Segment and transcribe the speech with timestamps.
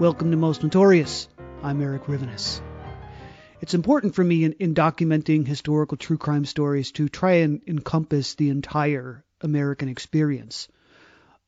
[0.00, 1.28] Welcome to Most Notorious.
[1.62, 2.60] I'm Erik Rivenes.
[3.60, 8.34] It's important for me in, in, documenting historical true crime stories to try and encompass
[8.34, 10.66] the entire American experience.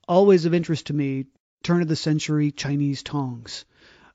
[0.07, 1.27] Always of interest to me,
[1.65, 3.65] turn of the century Chinese tongs.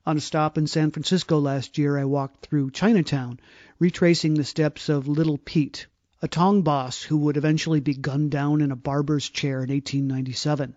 [0.06, 3.38] On a stop in San Francisco last year, I walked through Chinatown,
[3.78, 5.88] retracing the steps of Little Pete,
[6.22, 10.74] a Tong boss who would eventually be gunned down in a barber's chair in 1897.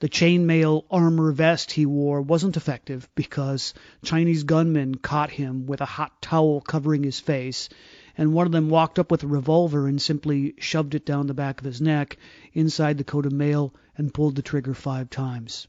[0.00, 5.84] The chainmail armor vest he wore wasn't effective because Chinese gunmen caught him with a
[5.84, 7.68] hot towel covering his face,
[8.16, 11.34] and one of them walked up with a revolver and simply shoved it down the
[11.34, 12.16] back of his neck
[12.54, 15.66] inside the coat of mail and pulled the trigger five times.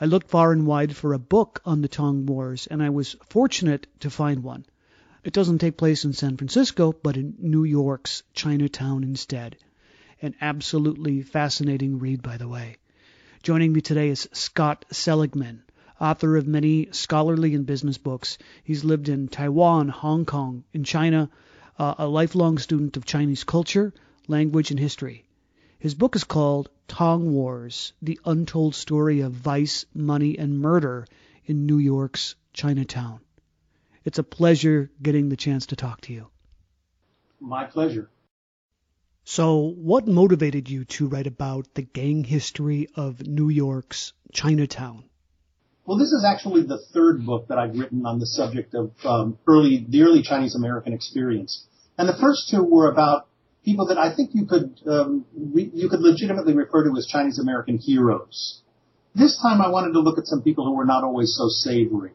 [0.00, 3.16] I looked far and wide for a book on the Tong Wars, and I was
[3.24, 4.64] fortunate to find one.
[5.24, 9.56] It doesn't take place in San Francisco, but in New York's Chinatown instead.
[10.22, 12.76] An absolutely fascinating read, by the way.
[13.46, 15.62] Joining me today is Scott Seligman,
[16.00, 18.38] author of many scholarly and business books.
[18.64, 21.30] He's lived in Taiwan, Hong Kong, in China,
[21.78, 23.94] uh, a lifelong student of Chinese culture,
[24.26, 25.26] language, and history.
[25.78, 31.06] His book is called Tong Wars The Untold Story of Vice, Money, and Murder
[31.44, 33.20] in New York's Chinatown.
[34.04, 36.26] It's a pleasure getting the chance to talk to you.
[37.38, 38.10] My pleasure.
[39.28, 45.02] So, what motivated you to write about the gang history of New York's Chinatown?
[45.84, 49.36] Well, this is actually the third book that I've written on the subject of um,
[49.48, 51.66] early the early Chinese American experience,
[51.98, 53.26] and the first two were about
[53.64, 57.40] people that I think you could um, re- you could legitimately refer to as Chinese
[57.40, 58.62] American heroes.
[59.16, 62.12] This time, I wanted to look at some people who were not always so savory,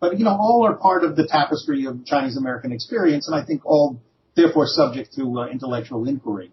[0.00, 3.44] but you know, all are part of the tapestry of Chinese American experience, and I
[3.44, 4.00] think all
[4.34, 6.50] therefore subject to uh, intellectual inquiry.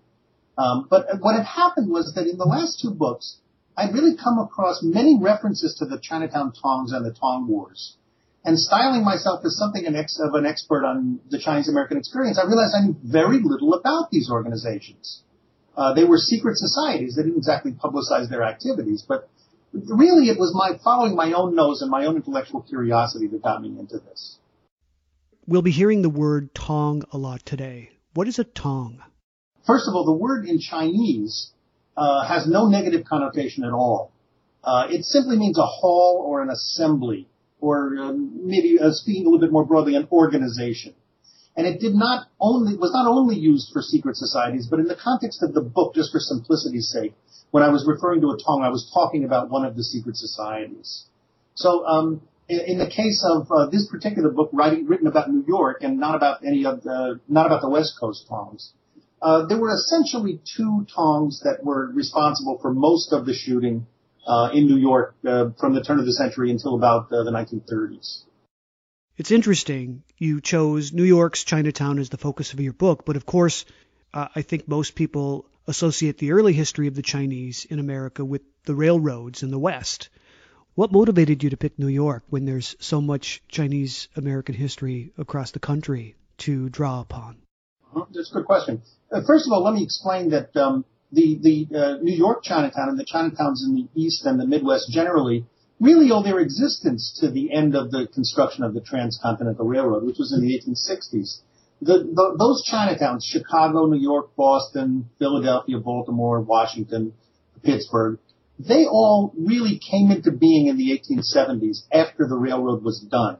[0.61, 3.39] Um, but what had happened was that in the last two books,
[3.75, 7.97] I'd really come across many references to the Chinatown Tongs and the Tong Wars.
[8.43, 12.75] And styling myself as something of an expert on the Chinese American experience, I realized
[12.75, 15.23] I knew very little about these organizations.
[15.75, 17.15] Uh, they were secret societies.
[17.15, 19.29] They didn't exactly publicize their activities, but
[19.73, 23.61] really it was my following my own nose and my own intellectual curiosity that got
[23.61, 24.37] me into this.
[25.47, 27.91] We'll be hearing the word tong a lot today.
[28.13, 29.01] What is a tong?
[29.65, 31.51] First of all, the word in Chinese
[31.95, 34.11] uh, has no negative connotation at all.
[34.63, 37.27] Uh, it simply means a hall or an assembly,
[37.59, 40.93] or uh, maybe uh, speaking a little bit more broadly, an organization.
[41.55, 44.95] And it did not only was not only used for secret societies, but in the
[44.95, 47.13] context of the book, just for simplicity's sake,
[47.51, 50.15] when I was referring to a tong, I was talking about one of the secret
[50.15, 51.05] societies.
[51.55, 55.83] So um, in the case of uh, this particular book, writing, written about New York
[55.83, 58.71] and not about any of the, not about the West Coast tongs,
[59.21, 63.85] uh, there were essentially two tongs that were responsible for most of the shooting
[64.25, 67.31] uh, in New York uh, from the turn of the century until about uh, the
[67.31, 68.23] 1930s.
[69.17, 73.25] It's interesting you chose New York's Chinatown as the focus of your book, but of
[73.25, 73.65] course,
[74.13, 78.41] uh, I think most people associate the early history of the Chinese in America with
[78.65, 80.09] the railroads in the West.
[80.73, 85.51] What motivated you to pick New York when there's so much Chinese American history across
[85.51, 87.37] the country to draw upon?
[88.13, 88.81] That's a good question.
[89.11, 92.89] Uh, first of all, let me explain that um, the the uh, New York Chinatown
[92.89, 95.45] and the Chinatowns in the East and the Midwest generally
[95.79, 100.17] really owe their existence to the end of the construction of the Transcontinental Railroad, which
[100.19, 101.41] was in the 1860s.
[101.81, 107.13] The, the, those Chinatowns, Chicago, New York, Boston, Philadelphia, Baltimore, Washington,
[107.63, 108.19] Pittsburgh,
[108.59, 113.39] they all really came into being in the 1870s after the railroad was done.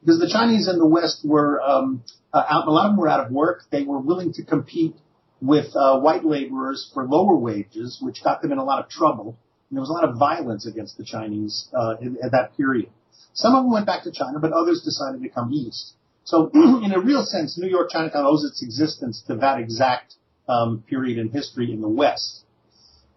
[0.00, 2.02] Because the Chinese in the West were um,
[2.32, 3.62] uh, out, a lot of them were out of work.
[3.70, 4.94] They were willing to compete
[5.40, 9.38] with uh, white laborers for lower wages, which got them in a lot of trouble.
[9.68, 12.90] And there was a lot of violence against the Chinese uh, in, at that period.
[13.34, 15.94] Some of them went back to China, but others decided to come east.
[16.24, 20.14] So, in a real sense, New York Chinatown owes its existence to that exact
[20.48, 22.44] um, period in history in the West.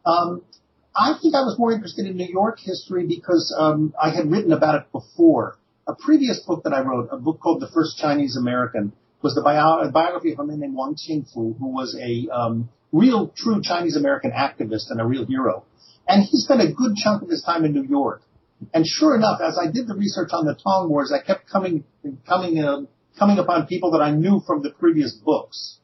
[0.06, 0.44] Um,
[0.96, 4.52] I think I was more interested in New York history because um, I had written
[4.52, 5.58] about it before.
[5.86, 9.42] A previous book that I wrote, a book called The First Chinese American, was the
[9.42, 13.62] bio- biography of a man named Wong Chin Foo, who was a um, real, true
[13.62, 15.66] Chinese American activist and a real hero.
[16.08, 18.22] And he spent a good chunk of his time in New York.
[18.74, 21.84] And sure enough, as I did the research on the Tong Wars, I kept coming,
[22.28, 22.84] coming, uh,
[23.20, 25.80] coming upon people that I knew from the previous books.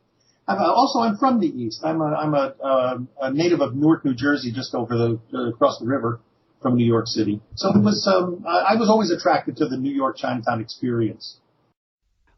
[0.48, 1.81] I'm a, also, I'm from the East.
[1.84, 5.50] I'm a, I'm a, uh, a native of Newark, New Jersey, just over the uh,
[5.50, 6.22] across the river
[6.61, 7.41] from New York City.
[7.56, 8.07] So it was.
[8.07, 11.38] Um, I, was always attracted to the New York Chinatown experience.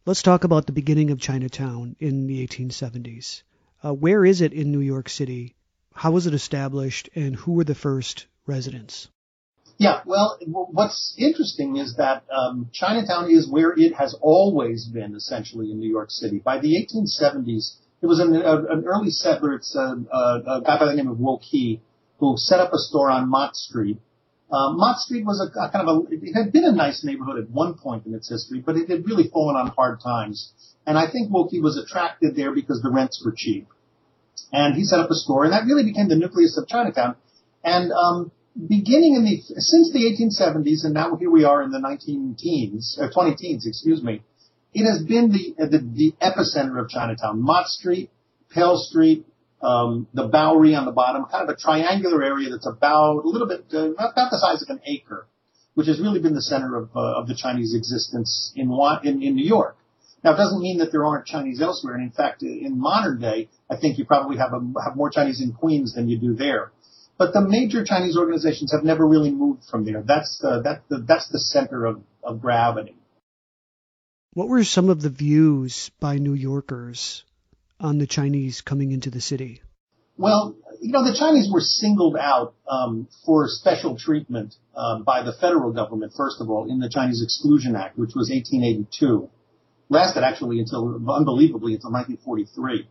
[0.05, 3.43] Let's talk about the beginning of Chinatown in the 1870s.
[3.83, 5.55] Uh, where is it in New York City?
[5.93, 9.07] How was it established, and who were the first residents?
[9.77, 15.71] Yeah, well, what's interesting is that um, Chinatown is where it has always been, essentially,
[15.71, 16.37] in New York City.
[16.37, 19.53] By the 1870s, it was an, a, an early settler.
[19.53, 21.81] It's a, a, a guy by the name of Wo Kee
[22.19, 23.97] who set up a store on Mott Street.
[24.51, 27.39] Uh, Mott Street was a, a kind of a, it had been a nice neighborhood
[27.39, 30.51] at one point in its history, but it had really fallen on hard times.
[30.85, 33.67] And I think Wo Kee was attracted there because the rents were cheap.
[34.51, 37.15] And he set up a store, and that really became the nucleus of Chinatown.
[37.63, 38.31] And um,
[38.67, 42.97] beginning in the since the 1870s, and now here we are in the 19 teens,
[42.99, 44.21] or 20 teens, excuse me,
[44.73, 47.41] it has been the, the, the epicenter of Chinatown.
[47.41, 48.09] Mott Street,
[48.51, 49.25] Pell Street,
[49.61, 53.47] um, the Bowery on the bottom, kind of a triangular area that's about a little
[53.47, 55.27] bit, uh, about the size of an acre,
[55.75, 58.71] which has really been the center of, uh, of the Chinese existence in,
[59.03, 59.77] in, in New York.
[60.23, 61.95] Now, it doesn't mean that there aren't Chinese elsewhere.
[61.95, 65.41] And in fact, in modern day, I think you probably have, a, have more Chinese
[65.41, 66.71] in Queens than you do there.
[67.17, 70.03] But the major Chinese organizations have never really moved from there.
[70.03, 72.95] That's the, that, the, that's the center of, of gravity.
[74.33, 77.23] What were some of the views by New Yorkers
[77.81, 79.61] on the Chinese coming into the city?
[80.17, 85.33] Well, you know, the Chinese were singled out um, for special treatment um, by the
[85.33, 89.29] federal government, first of all, in the Chinese Exclusion Act, which was 1882.
[89.89, 92.87] Lasted actually until, unbelievably, until 1943.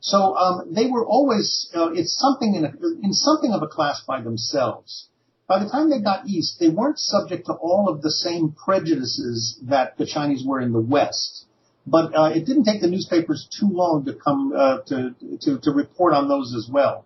[0.00, 4.02] So um, they were always, uh, it's something in, a, in something of a class
[4.06, 5.08] by themselves
[5.52, 9.60] by the time they got east, they weren't subject to all of the same prejudices
[9.64, 11.46] that the Chinese were in the West.
[11.86, 15.70] But uh, it didn't take the newspapers too long to come uh, to, to to
[15.72, 17.04] report on those as well.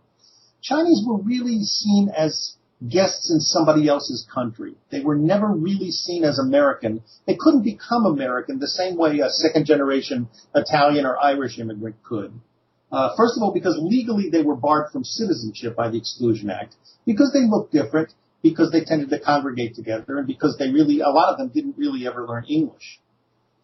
[0.63, 2.57] Chinese were really seen as
[2.87, 4.75] guests in somebody else's country.
[4.91, 7.03] They were never really seen as American.
[7.27, 12.33] They couldn't become American the same way a second generation Italian or Irish immigrant could.
[12.93, 16.75] Uh, first of all, because legally they were barred from citizenship by the Exclusion Act,
[17.05, 18.13] because they looked different,
[18.43, 21.77] because they tended to congregate together and because they really, a lot of them didn't
[21.77, 23.01] really ever learn English.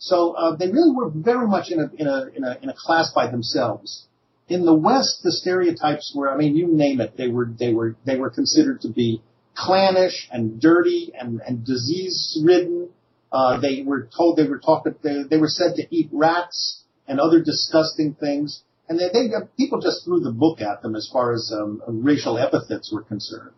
[0.03, 2.75] So uh, they really were very much in a, in, a, in, a, in a
[2.77, 4.07] class by themselves.
[4.49, 7.95] In the West, the stereotypes were, I mean, you name it, they were, they were,
[8.05, 9.23] they were considered to be
[9.55, 12.89] clannish and dirty and, and disease ridden.
[13.31, 17.21] Uh, they were told they were talked, they, they were said to eat rats and
[17.21, 18.65] other disgusting things.
[18.89, 22.39] And they, they, people just threw the book at them as far as um, racial
[22.39, 23.55] epithets were concerned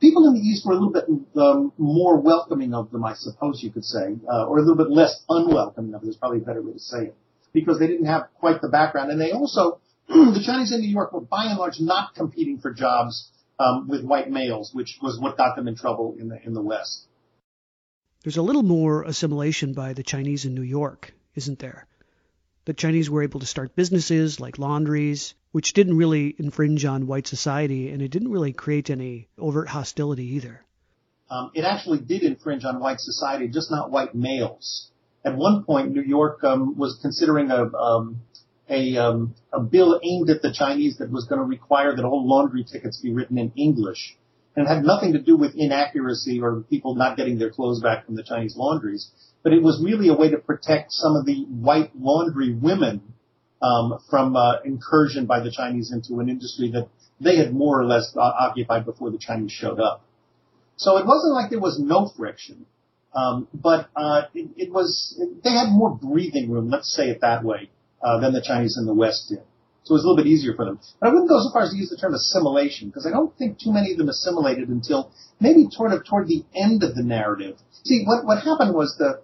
[0.00, 1.04] people in the East were a little bit
[1.36, 4.90] um, more welcoming of them, I suppose you could say, uh, or a little bit
[4.90, 7.16] less unwelcoming of them is probably a better way to say it,
[7.52, 9.10] because they didn't have quite the background.
[9.10, 12.72] And they also, the Chinese in New York were by and large not competing for
[12.72, 16.54] jobs um, with white males, which was what got them in trouble in the in
[16.54, 17.06] the West.
[18.22, 21.86] There's a little more assimilation by the Chinese in New York, isn't there?
[22.66, 27.28] The Chinese were able to start businesses like laundries, which didn't really infringe on white
[27.28, 30.64] society, and it didn't really create any overt hostility either.
[31.30, 34.90] Um, it actually did infringe on white society, just not white males.
[35.24, 38.22] At one point, New York um, was considering a um,
[38.68, 42.28] a, um, a bill aimed at the Chinese that was going to require that all
[42.28, 44.16] laundry tickets be written in English.
[44.56, 48.06] And it had nothing to do with inaccuracy or people not getting their clothes back
[48.06, 49.10] from the Chinese laundries,
[49.42, 53.02] but it was really a way to protect some of the white laundry women
[53.60, 56.88] um, from uh, incursion by the Chinese into an industry that
[57.20, 60.02] they had more or less uh, occupied before the Chinese showed up.
[60.76, 62.66] So it wasn't like there was no friction,
[63.14, 67.44] um, but uh, it, it, was they had more breathing room, let's say it that
[67.44, 67.70] way,
[68.02, 69.42] uh, than the Chinese in the West did.
[69.86, 70.80] So it was a little bit easier for them.
[70.98, 73.32] But I wouldn't go so far as to use the term assimilation because I don't
[73.38, 77.56] think too many of them assimilated until maybe toward toward the end of the narrative.
[77.84, 79.22] See, what what happened was the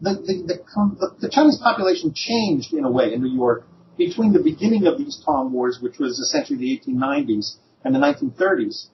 [0.00, 4.42] the the, the, the Chinese population changed in a way in New York between the
[4.42, 8.88] beginning of these Tong Wars, which was essentially the 1890s, and the 1930s,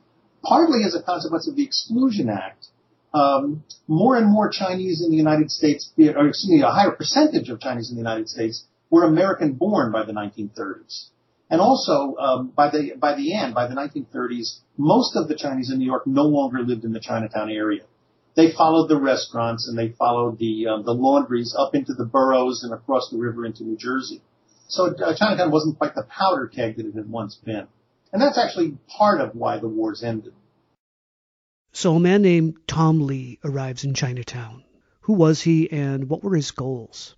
[0.45, 2.67] partly as a consequence of the Exclusion Act,
[3.15, 7.49] um, more and more Chinese in the United States, or excuse me, a higher percentage
[7.49, 11.09] of Chinese in the United States were American born by the 1930s.
[11.49, 15.71] And also, um, by the by the end, by the 1930s, most of the Chinese
[15.71, 17.85] in New York no longer lived in the Chinatown area.
[18.35, 22.65] They followed the restaurants and they followed the um, the laundries up into the boroughs
[22.65, 24.23] and across the river into New Jersey.
[24.69, 27.69] So uh, Chinatown wasn't quite the powder keg that it had once been.
[28.13, 30.33] And that's actually part of why the wars ended.
[31.73, 34.65] So a man named Tom Lee arrives in Chinatown.
[35.03, 37.15] Who was he and what were his goals?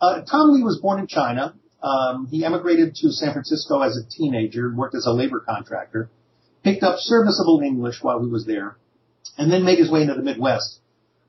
[0.00, 1.54] Uh, Tom Lee was born in China.
[1.82, 6.10] Um, he emigrated to San Francisco as a teenager, worked as a labor contractor,
[6.62, 8.76] picked up serviceable English while he was there,
[9.38, 10.80] and then made his way into the Midwest.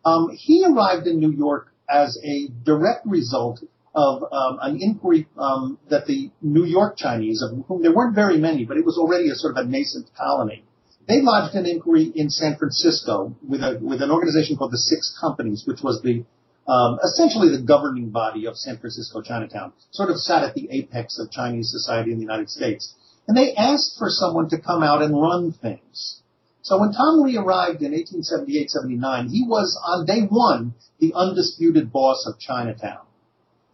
[0.05, 3.61] Um, he arrived in New York as a direct result
[3.93, 8.37] of um, an inquiry um, that the New York Chinese, of whom there weren't very
[8.37, 10.63] many, but it was already a sort of a nascent colony.
[11.07, 15.17] They lodged an inquiry in San Francisco with a with an organization called the Six
[15.19, 16.25] Companies, which was the
[16.67, 21.19] um, essentially the governing body of San Francisco Chinatown, sort of sat at the apex
[21.19, 22.93] of Chinese society in the United States.
[23.27, 26.21] And they asked for someone to come out and run things.
[26.61, 32.25] So when Tom Lee arrived in 1878-79, he was on day one the undisputed boss
[32.27, 33.07] of Chinatown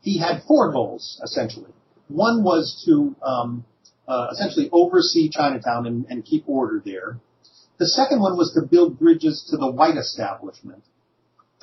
[0.04, 1.72] he had four goals essentially.
[2.10, 3.66] One was to um,
[4.08, 7.18] uh, essentially oversee Chinatown and, and keep order there.
[7.80, 10.84] The second one was to build bridges to the white establishment.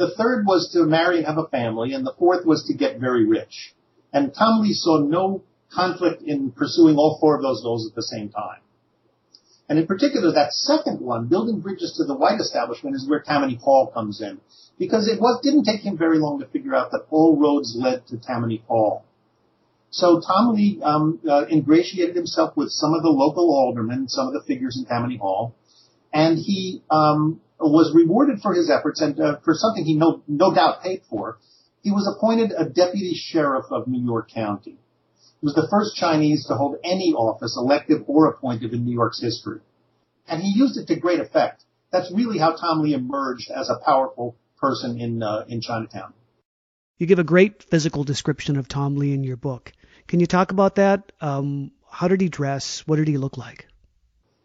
[0.00, 2.98] The third was to marry and have a family, and the fourth was to get
[2.98, 3.74] very rich.
[4.14, 8.02] And Tom Lee saw no conflict in pursuing all four of those goals at the
[8.02, 8.60] same time.
[9.68, 13.56] And in particular, that second one, building bridges to the white establishment, is where Tammany
[13.56, 14.40] Hall comes in
[14.78, 18.06] because it was didn't take him very long to figure out that all roads led
[18.06, 19.04] to Tammany Hall.
[19.90, 24.32] So Tom Lee um, uh, ingratiated himself with some of the local aldermen, some of
[24.32, 25.54] the figures in Tammany Hall,
[26.10, 30.54] and he um, was rewarded for his efforts and uh, for something he no, no
[30.54, 31.38] doubt paid for.
[31.82, 34.78] He was appointed a deputy sheriff of New York County.
[35.40, 39.20] He was the first Chinese to hold any office, elective or appointed, in New York's
[39.20, 39.60] history.
[40.28, 41.64] And he used it to great effect.
[41.90, 46.12] That's really how Tom Lee emerged as a powerful person in uh, in Chinatown.
[46.98, 49.72] You give a great physical description of Tom Lee in your book.
[50.06, 51.12] Can you talk about that?
[51.20, 52.82] Um, how did he dress?
[52.86, 53.66] What did he look like?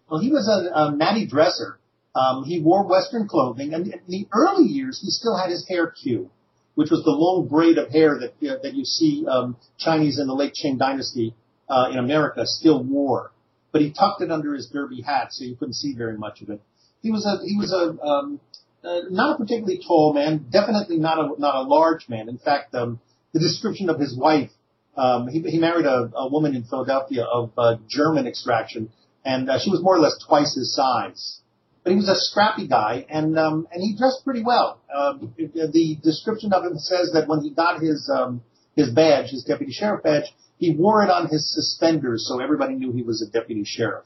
[0.10, 1.80] Well, he was a, a natty dresser.
[2.16, 5.88] Um, he wore Western clothing, and in the early years, he still had his hair
[5.88, 6.30] queue,
[6.76, 10.28] which was the long braid of hair that uh, that you see um, Chinese in
[10.28, 11.36] the late Qing dynasty
[11.70, 13.32] uh, in America still wore.
[13.74, 16.50] But he tucked it under his derby hat, so you couldn't see very much of
[16.50, 16.62] it.
[17.02, 18.40] He was a he was a um,
[18.82, 22.30] uh, not a particularly tall man, definitely not a not a large man.
[22.30, 23.02] In fact, um,
[23.34, 24.52] the description of his wife,
[24.96, 28.90] um, he, he married a, a woman in Philadelphia of uh, German extraction,
[29.26, 31.42] and uh, she was more or less twice his size.
[31.86, 34.82] But he was a scrappy guy, and um, and he dressed pretty well.
[34.94, 38.42] Um, the description of him says that when he got his um,
[38.76, 42.92] his badge, his deputy sheriff badge, he wore it on his suspenders, so everybody knew
[42.92, 44.06] he was a deputy sheriff.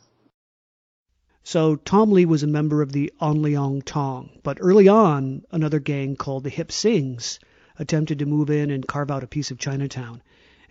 [1.44, 5.80] So Tom Lee was a member of the On Leong Tong, but early on, another
[5.80, 7.40] gang called the Hip Sings
[7.78, 10.22] attempted to move in and carve out a piece of Chinatown,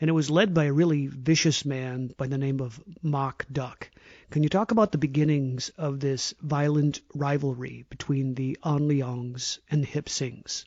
[0.01, 3.91] and it was led by a really vicious man by the name of Mock Duck.
[4.31, 9.83] Can you talk about the beginnings of this violent rivalry between the On Leongs and
[9.83, 10.65] the Hip Sings?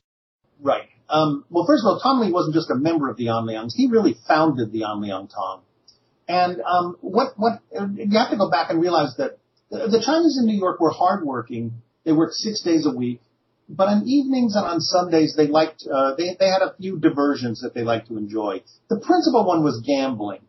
[0.60, 0.90] Right.
[1.10, 3.76] Um, well, first of all, Tom Lee wasn't just a member of the On Leongs;
[3.76, 5.62] he really founded the On Leong Tong.
[6.28, 9.38] And um, what what you have to go back and realize that
[9.70, 11.82] the Chinese in New York were hardworking.
[12.04, 13.22] They worked six days a week,
[13.76, 17.62] but on evenings and on Sundays they liked uh, they they had a few diversions
[17.62, 18.64] that they liked to enjoy.
[18.90, 20.42] The principal one was gambling.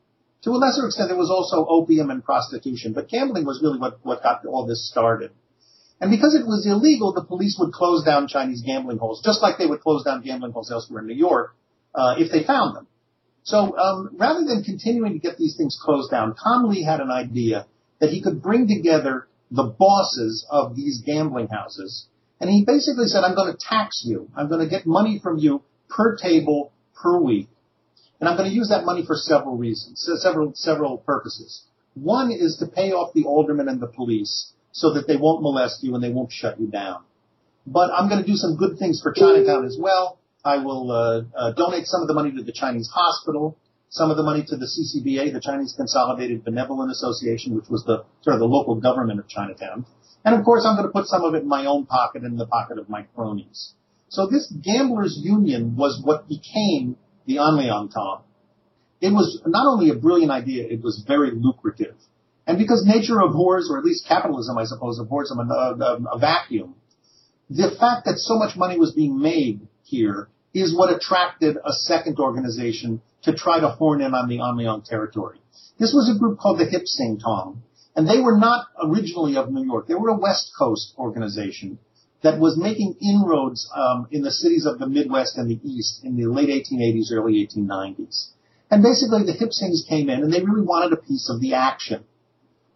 [0.44, 3.98] To a lesser extent, there was also opium and prostitution, but gambling was really what
[4.02, 5.30] what got all this started.
[6.00, 9.56] And because it was illegal, the police would close down Chinese gambling halls, just like
[9.56, 11.54] they would close down gambling halls elsewhere in New York
[11.94, 12.88] uh, if they found them.
[13.44, 17.10] So um, rather than continuing to get these things closed down, Tom Lee had an
[17.10, 17.66] idea
[18.00, 22.06] that he could bring together the bosses of these gambling houses.
[22.42, 24.28] And he basically said, I'm going to tax you.
[24.36, 27.48] I'm going to get money from you per table per week.
[28.18, 31.62] And I'm going to use that money for several reasons, several, several purposes.
[31.94, 35.84] One is to pay off the aldermen and the police so that they won't molest
[35.84, 37.04] you and they won't shut you down.
[37.64, 40.18] But I'm going to do some good things for Chinatown as well.
[40.44, 43.56] I will uh, uh, donate some of the money to the Chinese hospital,
[43.88, 48.04] some of the money to the CCBA, the Chinese Consolidated Benevolent Association, which was the
[48.22, 49.86] sort of the local government of Chinatown.
[50.24, 52.32] And of course, I'm going to put some of it in my own pocket and
[52.32, 53.74] in the pocket of my cronies.
[54.08, 58.22] So this gamblers union was what became the Tong.
[59.00, 61.96] It was not only a brilliant idea, it was very lucrative.
[62.46, 66.74] And because nature abhors, or at least capitalism, I suppose, abhors a, a, a vacuum,
[67.48, 72.18] the fact that so much money was being made here is what attracted a second
[72.18, 75.38] organization to try to horn in on the On Leong territory.
[75.78, 77.62] This was a group called the Hip Sing Tong,
[77.94, 79.86] and they were not originally of New York.
[79.86, 81.78] They were a West Coast organization
[82.22, 86.16] that was making inroads um, in the cities of the Midwest and the East in
[86.16, 88.28] the late 1880s, early 1890s.
[88.70, 91.54] And basically, the Hip Sings came in, and they really wanted a piece of the
[91.54, 92.04] action.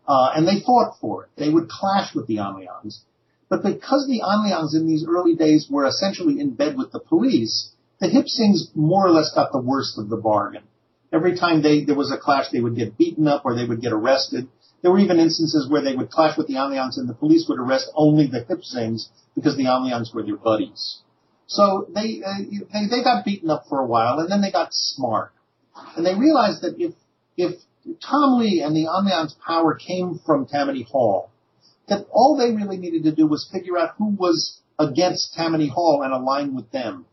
[0.06, 1.30] Uh, and they fought for it.
[1.36, 3.02] They would clash with the On Leongs.
[3.48, 7.00] But because the On Leongs in these early days were essentially in bed with the
[7.00, 7.70] police,
[8.00, 10.64] the Hip Sings more or less got the worst of the bargain.
[11.12, 13.80] Every time they, there was a clash, they would get beaten up or they would
[13.80, 14.48] get arrested.
[14.86, 17.46] There were even instances where they would clash with the On Leongs and the police
[17.48, 21.00] would arrest only the Hip Sings because the On Leongs were their buddies.
[21.48, 24.68] So they, uh, they, they got beaten up for a while and then they got
[24.70, 25.32] smart.
[25.96, 26.94] And they realized that if,
[27.36, 27.60] if
[28.00, 31.32] Tom Lee and the On Leong's power came from Tammany Hall,
[31.88, 36.02] that all they really needed to do was figure out who was against Tammany Hall
[36.04, 37.06] and align with them.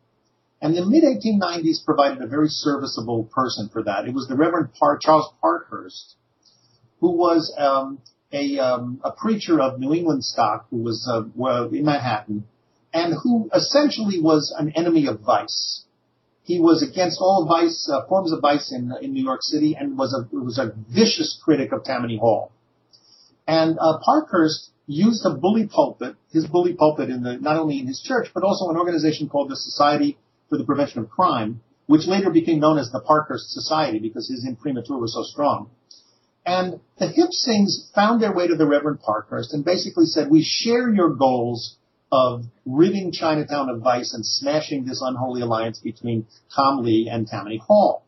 [0.61, 4.07] And the mid 1890s provided a very serviceable person for that.
[4.07, 6.17] It was the Reverend Par- Charles Parkhurst,
[7.03, 7.99] who was um,
[8.31, 12.45] a, um, a preacher of New England stock, who was uh, in Manhattan,
[12.93, 15.83] and who essentially was an enemy of vice.
[16.43, 19.97] He was against all vice, uh, forms of vice in, in New York City, and
[19.97, 22.53] was a was a vicious critic of Tammany Hall.
[23.45, 27.87] And uh, Parkhurst used a bully pulpit, his bully pulpit in the, not only in
[27.87, 32.07] his church, but also an organization called the Society for the Prevention of Crime, which
[32.07, 35.69] later became known as the Parkhurst Society because his imprimatur was so strong.
[36.45, 40.43] And the Hip Sings found their way to the Reverend Parkhurst and basically said, we
[40.43, 41.77] share your goals
[42.11, 47.57] of ridding Chinatown of vice and smashing this unholy alliance between Tom Lee and Tammany
[47.57, 48.05] Hall.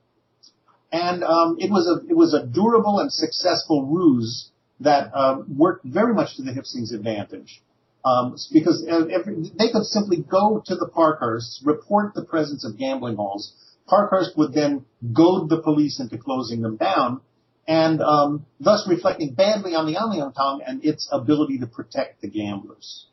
[0.91, 5.85] And um, it was a it was a durable and successful ruse that um, worked
[5.85, 7.61] very much to the Hip Sings' advantage.
[8.03, 13.15] Um, because every, they could simply go to the Parkhursts, report the presence of gambling
[13.15, 13.53] halls.
[13.87, 17.21] Parkhurst would then goad the police into closing them down,
[17.67, 22.21] and um, thus reflecting badly on the On Leong Tong and its ability to protect
[22.21, 23.07] the gamblers.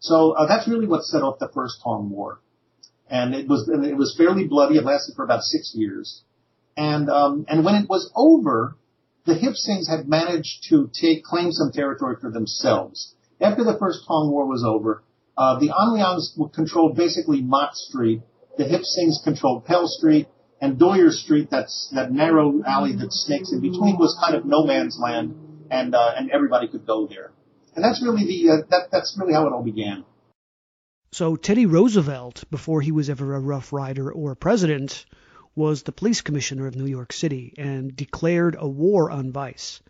[0.00, 2.40] So uh, that's really what set off the first Tong War,
[3.08, 4.76] and it was and it was fairly bloody.
[4.76, 6.22] It lasted for about six years,
[6.76, 8.76] and um, and when it was over,
[9.24, 13.14] the Hip Sings had managed to take claim some territory for themselves.
[13.40, 15.02] After the first Tong War was over,
[15.36, 18.22] uh, the On Leongs controlled basically Mott Street.
[18.56, 20.28] The Hip Sings controlled Pell Street,
[20.64, 24.64] and Doyer Street, that's that narrow alley that snakes in between, was kind of no
[24.64, 25.34] man's land,
[25.70, 27.32] and uh, and everybody could go there.
[27.76, 30.04] And that's really the uh, that that's really how it all began.
[31.12, 35.04] So Teddy Roosevelt, before he was ever a Rough Rider or a president,
[35.54, 39.82] was the police commissioner of New York City and declared a war on vice.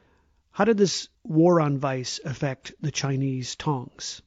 [0.50, 4.22] How did this war on vice affect the Chinese Tongs?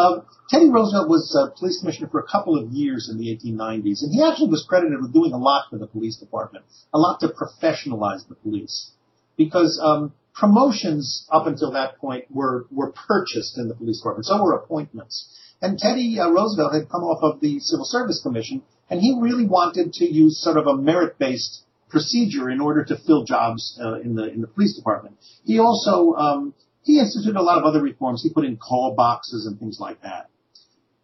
[0.00, 4.02] Uh, Teddy Roosevelt was uh, police commissioner for a couple of years in the 1890s,
[4.02, 7.20] and he actually was credited with doing a lot for the police department, a lot
[7.20, 8.92] to professionalize the police,
[9.36, 14.42] because um, promotions up until that point were were purchased in the police department, so
[14.42, 15.36] were appointments.
[15.60, 19.46] And Teddy uh, Roosevelt had come off of the Civil Service Commission, and he really
[19.46, 24.14] wanted to use sort of a merit-based procedure in order to fill jobs uh, in
[24.14, 25.16] the in the police department.
[25.44, 28.22] He also um, he instituted a lot of other reforms.
[28.22, 30.28] He put in call boxes and things like that.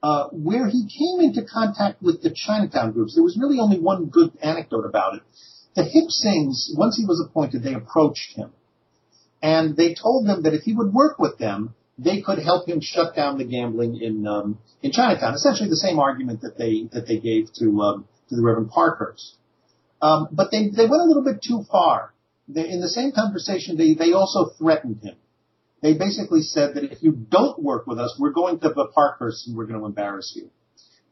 [0.03, 4.07] Uh, where he came into contact with the Chinatown groups, there was really only one
[4.07, 5.23] good anecdote about it.
[5.75, 8.53] The Hip Sings, once he was appointed, they approached him,
[9.43, 12.81] and they told him that if he would work with them, they could help him
[12.81, 15.35] shut down the gambling in um, in Chinatown.
[15.35, 19.37] Essentially, the same argument that they that they gave to um, to the Reverend Parkhurst.
[20.01, 22.13] Um, but they they went a little bit too far.
[22.49, 25.17] They, in the same conversation, they they also threatened him.
[25.87, 29.47] They basically said that if you don't work with us, we're going to the Parkhurst
[29.47, 30.51] and we're going to embarrass you.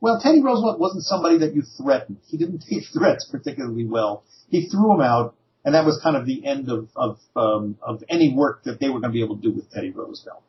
[0.01, 2.17] Well, Teddy Roosevelt wasn't somebody that you threatened.
[2.27, 4.25] He didn't take threats particularly well.
[4.49, 8.03] He threw them out, and that was kind of the end of of um, of
[8.09, 10.43] any work that they were going to be able to do with Teddy Roosevelt.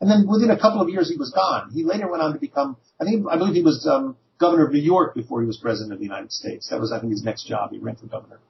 [0.00, 1.70] And then within a couple of years, he was gone.
[1.74, 4.72] He later went on to become, I think, I believe he was um, governor of
[4.72, 6.70] New York before he was president of the United States.
[6.70, 7.72] That was, I think, his next job.
[7.72, 8.40] He ran for governor.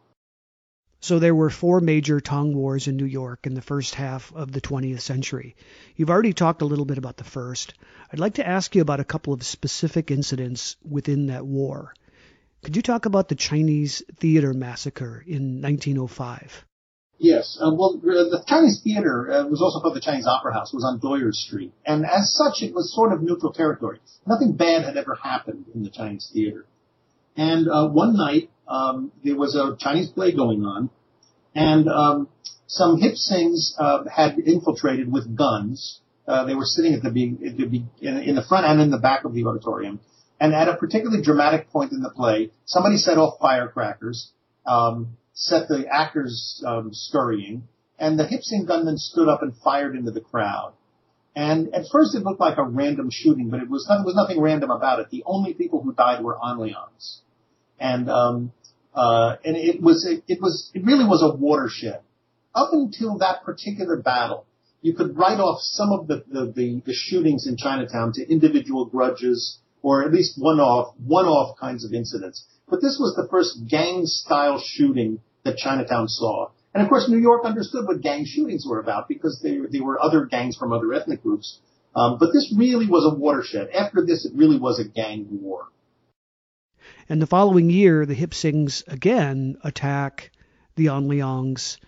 [1.03, 4.53] So there were four major Tong Wars in New York in the first half of
[4.53, 5.57] the 20th century.
[5.97, 7.73] You've already talked a little bit about the first.
[8.13, 11.95] I'd like to ask you about a couple of specific incidents within that war.
[12.63, 16.67] Could you talk about the Chinese Theater Massacre in 1905?
[17.17, 17.59] Yes.
[17.61, 20.73] Uh, well, the Chinese Theater uh, was also called the Chinese Opera House.
[20.73, 21.73] It was on Doyer Street.
[21.87, 24.01] And as such, it was sort of neutral territory.
[24.27, 26.67] Nothing bad had ever happened in the Chinese Theater.
[27.37, 30.91] And uh, one night, um, there was a Chinese play going on,
[31.55, 32.29] and um,
[32.67, 36.01] some hip sings uh, had infiltrated with guns.
[36.27, 38.91] Uh, they were sitting at the, be- at the be- in, the front and in
[38.91, 39.99] the back of the auditorium.
[40.39, 44.31] And at a particularly dramatic point in the play, somebody set off firecrackers,
[44.67, 47.65] um, set the actors um, scurrying,
[47.99, 50.73] and the hip sing gunman stood up and fired into the crowd.
[51.37, 54.41] And at first it looked like a random shooting, but it was, there was nothing
[54.41, 55.11] random about it.
[55.11, 57.21] The only people who died were On Leongs.
[57.79, 58.53] And um,
[58.95, 62.01] uh, and it was it, it was it really was a watershed.
[62.55, 64.45] Up until that particular battle,
[64.83, 68.87] you could write off some of the, the, the, the shootings in Chinatown to individual
[68.87, 72.45] grudges or at least one-off one-off kinds of incidents.
[72.69, 76.51] But this was the first gang-style shooting that Chinatown saw.
[76.73, 80.03] And of course, New York understood what gang shootings were about because they, they were
[80.03, 81.59] other gangs from other ethnic groups.
[81.97, 83.71] Um, but this really was a watershed.
[83.71, 85.67] After this, it really was a gang war.
[87.09, 90.31] And the following year, the Hip Sings again attack
[90.77, 91.79] the On Leongs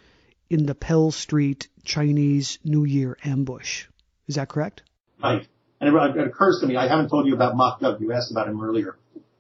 [0.51, 3.87] in the Pell Street Chinese New Year ambush.
[4.27, 4.83] Is that correct?
[5.23, 5.47] Right.
[5.81, 8.01] And it, it occurs to me, I haven't told you about Mock Duck.
[8.01, 8.97] You asked about him earlier.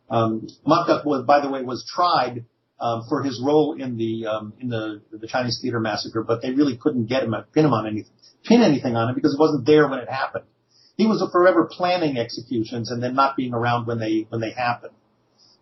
[0.09, 2.45] Um, Mock Duck was, by the way, was tried
[2.83, 6.51] um, for his role in the um, in the the Chinese theater massacre, but they
[6.51, 8.13] really couldn't get him pin him on anything,
[8.45, 10.45] pin anything on him because he wasn't there when it happened.
[10.97, 14.95] He was forever planning executions and then not being around when they when they happened.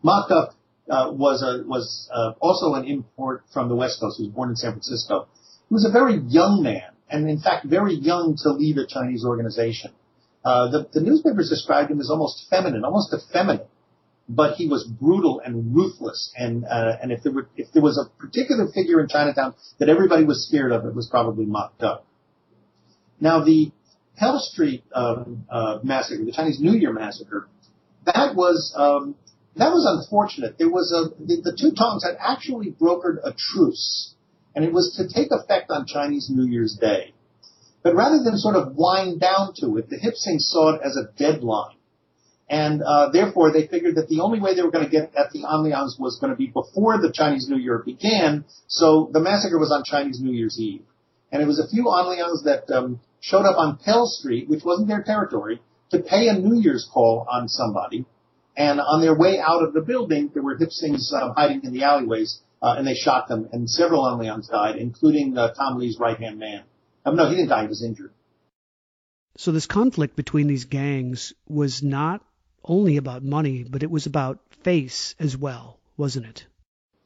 [0.03, 0.55] Mock Duck
[0.91, 4.17] uh, was a, was uh, also an import from the West Coast.
[4.19, 5.29] He was born in San Francisco.
[5.69, 9.25] He was a very young man, and in fact, very young to lead a Chinese
[9.25, 9.93] organization.
[10.43, 13.69] Uh, the, the newspapers described him as almost feminine, almost effeminate,
[14.35, 16.33] but he was brutal and ruthless.
[16.37, 19.89] And uh, and if there were if there was a particular figure in Chinatown that
[19.89, 22.05] everybody was scared of, it was probably Mock Duck.
[23.21, 23.73] Now the
[24.17, 27.49] Pell Street um, uh, massacre, the Chinese New Year massacre,
[28.07, 29.17] that was um,
[29.57, 30.59] that was unfortunate.
[30.59, 34.15] There was a the, the two tongs had actually brokered a truce,
[34.55, 37.15] and it was to take effect on Chinese New Year's Day.
[37.83, 40.97] But rather than sort of wind down to it, the Hip Hipsings saw it as
[40.97, 41.80] a deadline.
[42.51, 45.31] And uh, therefore, they figured that the only way they were going to get at
[45.31, 48.45] the On Leongs was going to be before the Chinese New Year began.
[48.67, 50.83] So the massacre was on Chinese New Year's Eve,
[51.31, 54.65] and it was a few On Leongs that um, showed up on Pell Street, which
[54.65, 58.05] wasn't their territory, to pay a New Year's call on somebody.
[58.57, 61.73] And on their way out of the building, there were Hip Sings uh, hiding in
[61.73, 65.79] the alleyways, uh, and they shot them, and several On Leongs died, including uh, Tom
[65.79, 66.65] Lee's right-hand man.
[67.07, 68.13] Um, no, he didn't die; he was injured.
[69.37, 72.23] So this conflict between these gangs was not
[72.65, 76.47] only about money, but it was about face as well, wasn't it?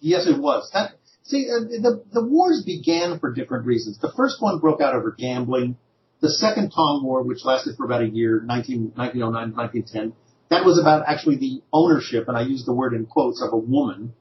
[0.01, 0.71] Yes, it was.
[0.73, 3.99] That, see, uh, the the wars began for different reasons.
[3.99, 5.77] The first one broke out over gambling.
[6.21, 10.13] The second Tong War, which lasted for about a year, 19, 1909 1910,
[10.51, 13.57] that was about actually the ownership, and I use the word in quotes, of a
[13.57, 14.15] woman.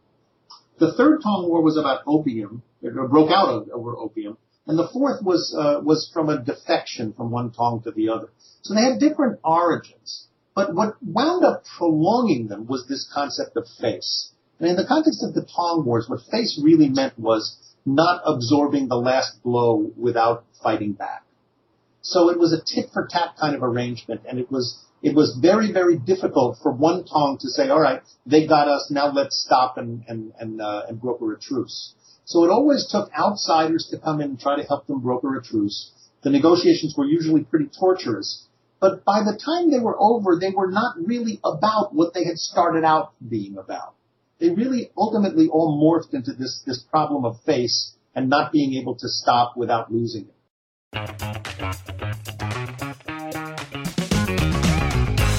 [0.79, 2.63] The third Tong War was about opium.
[2.81, 4.37] It broke out over opium.
[4.65, 8.29] And the fourth was, uh, was from a defection from one Tong to the other.
[8.61, 10.27] So they had different origins.
[10.55, 14.31] But what wound up prolonging them was this concept of face.
[14.59, 18.87] And in the context of the Tong Wars, what face really meant was not absorbing
[18.87, 21.23] the last blow without fighting back.
[22.01, 25.37] So it was a tit for tat kind of arrangement, and it was it was
[25.41, 29.43] very, very difficult for one Tong to say, all right, they got us, now let's
[29.45, 31.93] stop and, and, and, uh, and broker a truce.
[32.23, 35.43] So it always took outsiders to come in and try to help them broker a
[35.43, 35.91] truce.
[36.23, 38.47] The negotiations were usually pretty torturous.
[38.83, 42.37] But by the time they were over, they were not really about what they had
[42.37, 43.93] started out being about.
[44.39, 48.95] They really ultimately all morphed into this, this problem of face and not being able
[48.95, 50.35] to stop without losing it.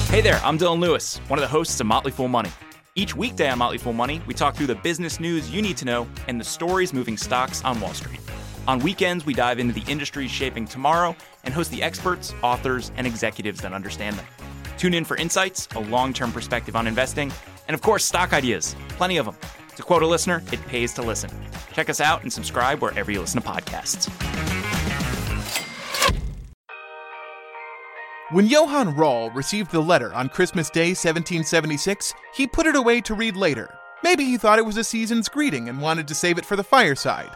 [0.09, 2.49] Hey there, I'm Dylan Lewis, one of the hosts of Motley Fool Money.
[2.95, 5.85] Each weekday on Motley Fool Money, we talk through the business news you need to
[5.85, 8.21] know and the stories moving stocks on Wall Street.
[8.67, 13.07] On weekends, we dive into the industries shaping tomorrow and host the experts, authors, and
[13.07, 14.25] executives that understand them.
[14.77, 17.31] Tune in for insights, a long term perspective on investing,
[17.67, 18.75] and of course, stock ideas.
[18.89, 19.35] Plenty of them.
[19.75, 21.29] To quote a listener, it pays to listen.
[21.73, 24.09] Check us out and subscribe wherever you listen to podcasts.
[28.31, 33.13] When Johann Rall received the letter on Christmas Day 1776, he put it away to
[33.13, 33.77] read later.
[34.03, 36.63] Maybe he thought it was a season's greeting and wanted to save it for the
[36.63, 37.35] fireside.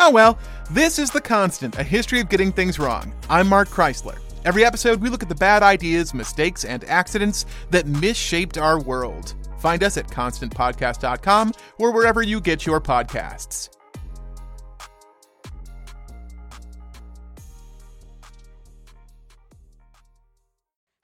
[0.00, 0.38] Oh well,
[0.70, 3.12] this is The Constant, a history of getting things wrong.
[3.28, 4.16] I'm Mark Chrisler.
[4.44, 9.34] Every episode, we look at the bad ideas, mistakes, and accidents that misshaped our world.
[9.58, 13.70] Find us at constantpodcast.com or wherever you get your podcasts.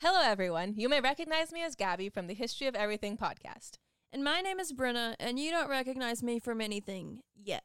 [0.00, 0.74] Hello, everyone.
[0.76, 3.72] You may recognize me as Gabby from the History of Everything podcast.
[4.12, 7.64] And my name is Brenna, and you don't recognize me from anything yet.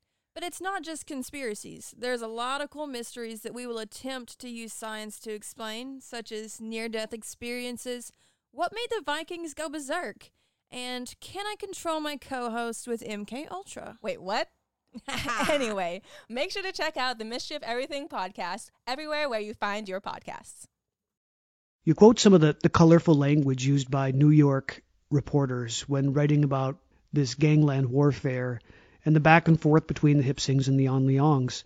[0.33, 1.93] But it's not just conspiracies.
[1.97, 5.99] There's a lot of cool mysteries that we will attempt to use science to explain,
[5.99, 8.13] such as near death experiences,
[8.51, 10.29] what made the Vikings go berserk,
[10.71, 13.97] and can I control my co-host with MK Ultra?
[14.01, 14.49] Wait, what?
[15.49, 19.87] anyway, make sure to check out the Mystery of Everything podcast everywhere where you find
[19.87, 20.65] your podcasts.
[21.83, 26.43] You quote some of the, the colorful language used by New York reporters when writing
[26.43, 26.77] about
[27.11, 28.59] this gangland warfare
[29.05, 31.63] and the back and forth between the Hip Sings and the On Leongs.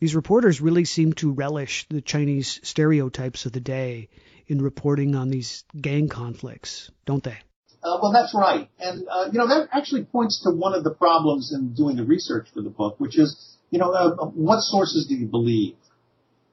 [0.00, 4.08] These reporters really seem to relish the Chinese stereotypes of the day
[4.46, 7.38] in reporting on these gang conflicts, don't they?
[7.82, 8.68] Uh, well, that's right.
[8.78, 12.04] And, uh, you know, that actually points to one of the problems in doing the
[12.04, 15.74] research for the book, which is, you know, uh, what sources do you believe?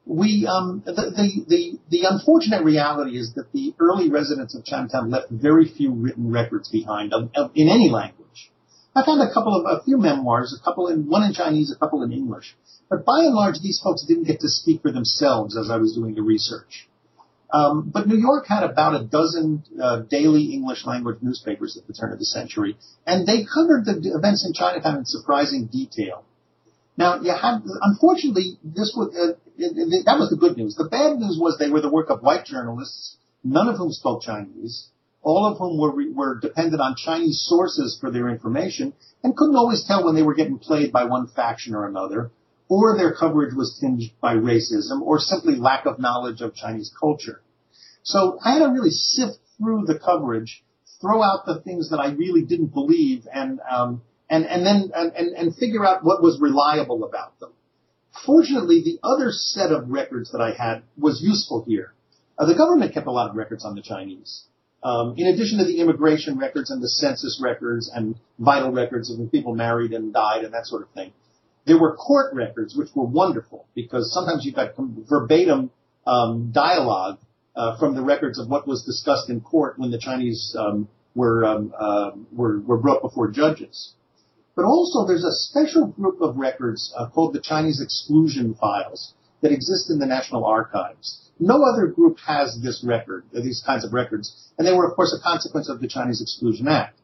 [0.05, 5.09] we um, the, the, the the unfortunate reality is that the early residents of Chinatown
[5.09, 8.24] left very few written records behind of, of, in any language.
[8.95, 11.75] I found a couple of a few memoirs, a couple in one in Chinese, a
[11.75, 12.55] couple in English,
[12.89, 15.93] but by and large, these folks didn't get to speak for themselves as I was
[15.93, 16.87] doing the research.
[17.51, 21.93] Um, but New York had about a dozen uh, daily English language newspapers at the
[21.93, 26.23] turn of the century, and they covered the events in Chinatown in surprising detail.
[26.97, 30.75] Now, you had, unfortunately, this was, uh, that was the good news.
[30.75, 34.21] The bad news was they were the work of white journalists, none of whom spoke
[34.21, 34.87] Chinese,
[35.25, 39.83] all of whom were, were dependent on Chinese sources for their information, and couldn't always
[39.83, 42.31] tell when they were getting played by one faction or another,
[42.69, 47.41] or their coverage was tinged by racism, or simply lack of knowledge of Chinese culture.
[48.03, 50.63] So I had to really sift through the coverage,
[51.01, 55.33] throw out the things that I really didn't believe, and um, and, and then and,
[55.33, 57.53] and figure out what was reliable about them.
[58.25, 61.93] Fortunately, the other set of records that I had was useful here.
[62.37, 64.45] Uh, the government kept a lot of records on the Chinese.
[64.85, 69.17] Um, in addition to the immigration records and the census records and vital records of
[69.17, 71.11] when people married and died and that sort of thing,
[71.65, 75.71] there were court records which were wonderful because sometimes you've got verbatim
[76.05, 77.17] um, dialogue
[77.55, 81.43] uh, from the records of what was discussed in court when the Chinese um, were,
[81.43, 83.95] um, uh, were were brought before judges.
[84.55, 89.51] But also there's a special group of records uh, called the Chinese exclusion files that
[89.51, 91.24] exist in the National Archives.
[91.39, 95.13] No other group has this record, these kinds of records, and they were of course
[95.13, 96.97] a consequence of the Chinese Exclusion Act.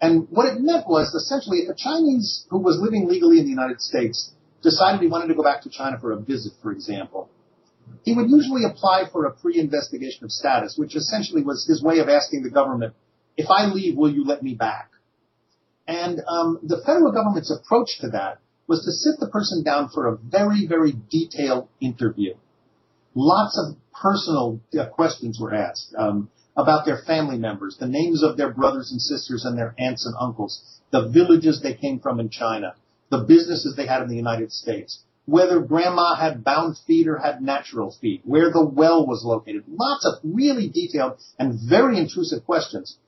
[0.00, 3.50] And what it meant was essentially if a Chinese who was living legally in the
[3.50, 4.32] United States
[4.62, 7.30] decided he wanted to go back to China for a visit, for example,
[8.04, 12.08] he would usually apply for a pre-investigation of status, which essentially was his way of
[12.08, 12.94] asking the government,
[13.36, 14.90] if I leave, will you let me back?
[15.86, 20.06] And um, the federal government's approach to that was to sit the person down for
[20.06, 22.34] a very, very detailed interview.
[23.14, 28.36] Lots of personal uh, questions were asked um, about their family members, the names of
[28.36, 32.28] their brothers and sisters and their aunts and uncles, the villages they came from in
[32.28, 32.74] China,
[33.10, 37.42] the businesses they had in the United States, whether grandma had bound feet or had
[37.42, 39.64] natural feet, where the well was located.
[39.68, 42.98] Lots of really detailed and very intrusive questions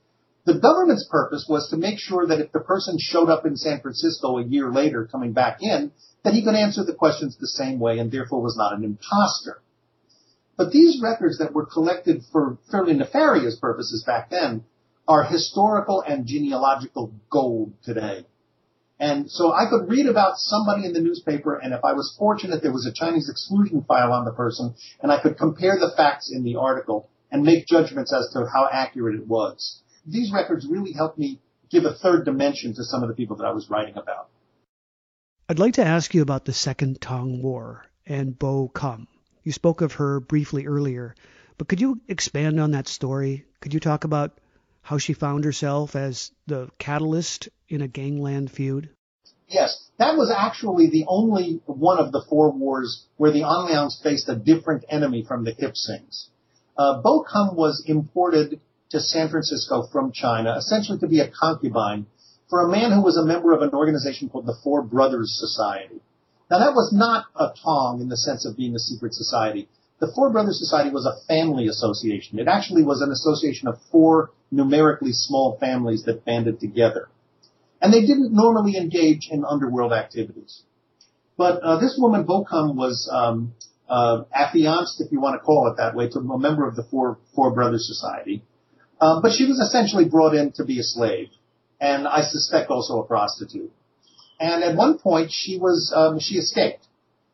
[0.45, 3.81] the government's purpose was to make sure that if the person showed up in San
[3.81, 5.91] Francisco a year later coming back in,
[6.23, 9.61] that he could answer the questions the same way and therefore was not an imposter.
[10.57, 14.63] But these records that were collected for fairly nefarious purposes back then
[15.07, 18.25] are historical and genealogical gold today.
[18.99, 22.61] And so I could read about somebody in the newspaper, and if I was fortunate,
[22.61, 26.31] there was a Chinese exclusion file on the person, and I could compare the facts
[26.31, 29.81] in the article and make judgments as to how accurate it was.
[30.07, 33.45] These records really helped me give a third dimension to some of the people that
[33.45, 34.29] I was writing about.
[35.49, 39.07] I'd like to ask you about the Second Tong War and Bow Kum.
[39.45, 41.13] You spoke of her briefly earlier,
[41.59, 43.45] but could you expand on that story?
[43.61, 44.39] Could you talk about
[44.81, 48.89] how she found herself as the catalyst in a gangland feud?
[49.47, 53.99] Yes, that was actually the only one of the four wars where the On Leongs
[54.01, 56.29] faced a different enemy from the Hip Sings.
[56.75, 62.07] Uh, Bow Kum was imported to San Francisco from China, essentially to be a concubine
[62.49, 66.01] for a man who was a member of an organization called the Four Brothers Society.
[66.49, 69.67] Now that was not a Tong in the sense of being a secret society.
[69.99, 72.37] The Four Brothers Society was a family association.
[72.37, 77.07] It actually was an association of four numerically small families that banded together.
[77.81, 80.63] And they didn't normally engage in underworld activities.
[81.37, 83.53] But uh, this woman, Bow Kum, was um,
[83.89, 86.83] uh, affianced, if you want to call it that way, to a member of the
[86.83, 88.43] Four, Four Brothers Society.
[88.99, 91.29] Um, but she was essentially brought in to be a slave,
[91.79, 93.71] and I suspect also a prostitute.
[94.39, 96.85] And at one point, she was um, she escaped,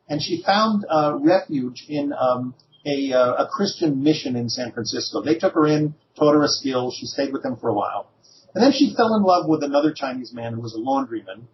[0.08, 2.54] and she found uh, refuge in um,
[2.86, 5.22] a, uh, a Christian mission in San Francisco.
[5.22, 6.92] They took her in, taught her a skill.
[6.92, 8.08] She stayed with them for a while,
[8.54, 11.46] and then she fell in love with another Chinese man who was a laundryman.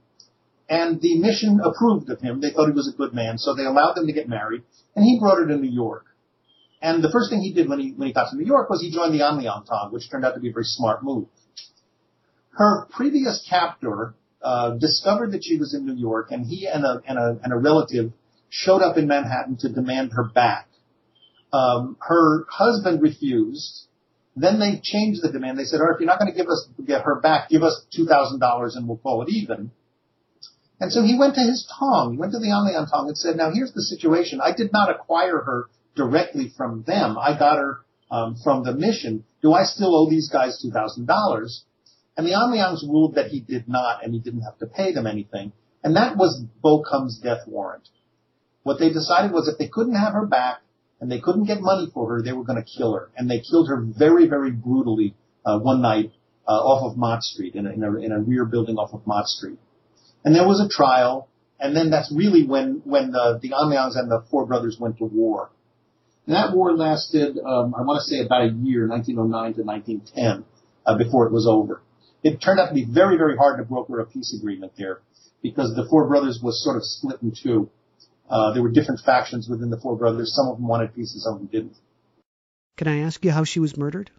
[0.70, 2.42] And the mission approved of him.
[2.42, 4.64] They thought he was a good man, so they allowed them to get married.
[4.94, 6.04] And he brought her to New York.
[6.82, 8.80] And the first thing he did when he when he got to New York was
[8.80, 11.26] he joined the On Leong Tong, which turned out to be a very smart move.
[12.50, 17.02] Her previous captor uh, discovered that she was in New York, and he and a,
[17.06, 18.12] and a and a relative
[18.50, 20.68] showed up in Manhattan to demand her back.
[21.52, 23.86] Um, her husband refused.
[24.36, 25.58] Then they changed the demand.
[25.58, 27.62] They said, "All right, if you're not going to give us get her back, give
[27.62, 29.72] us two thousand dollars, and we'll call it even."
[30.80, 33.18] And so he went to his Tong, he went to the On Leong Tong and
[33.18, 34.40] said, "Now here's the situation.
[34.40, 37.18] I did not acquire her directly from them.
[37.18, 39.24] I got her um, from the mission.
[39.42, 41.64] Do I still owe these guys two thousand dollars?
[42.18, 44.92] And the On Leongs ruled that he did not, and he didn't have to pay
[44.92, 45.52] them anything.
[45.84, 47.88] And that was Bow Kum's death warrant.
[48.64, 50.58] What they decided was if they couldn't have her back
[51.00, 53.10] and they couldn't get money for her, they were going to kill her.
[53.16, 55.14] And they killed her very, very brutally
[55.46, 56.10] uh, one night
[56.46, 59.06] uh, off of Mott Street in a, in, a, in a rear building off of
[59.06, 59.58] Mott Street.
[60.24, 61.28] And there was a trial,
[61.60, 64.98] and then that's really when when the, the On Leongs and the four brothers went
[64.98, 65.50] to war.
[66.26, 70.44] And that war lasted, um, I want to say about a year, 1909 to 1910,
[70.84, 71.80] uh, before it was over.
[72.22, 75.00] It turned out to be very, very hard to broker a peace agreement there
[75.42, 77.70] because the Four Brothers was sort of split in two.
[78.28, 80.34] Uh, there were different factions within the Four Brothers.
[80.34, 81.76] Some of them wanted peace and some of them didn't.
[82.76, 84.10] Can I ask you how she was murdered?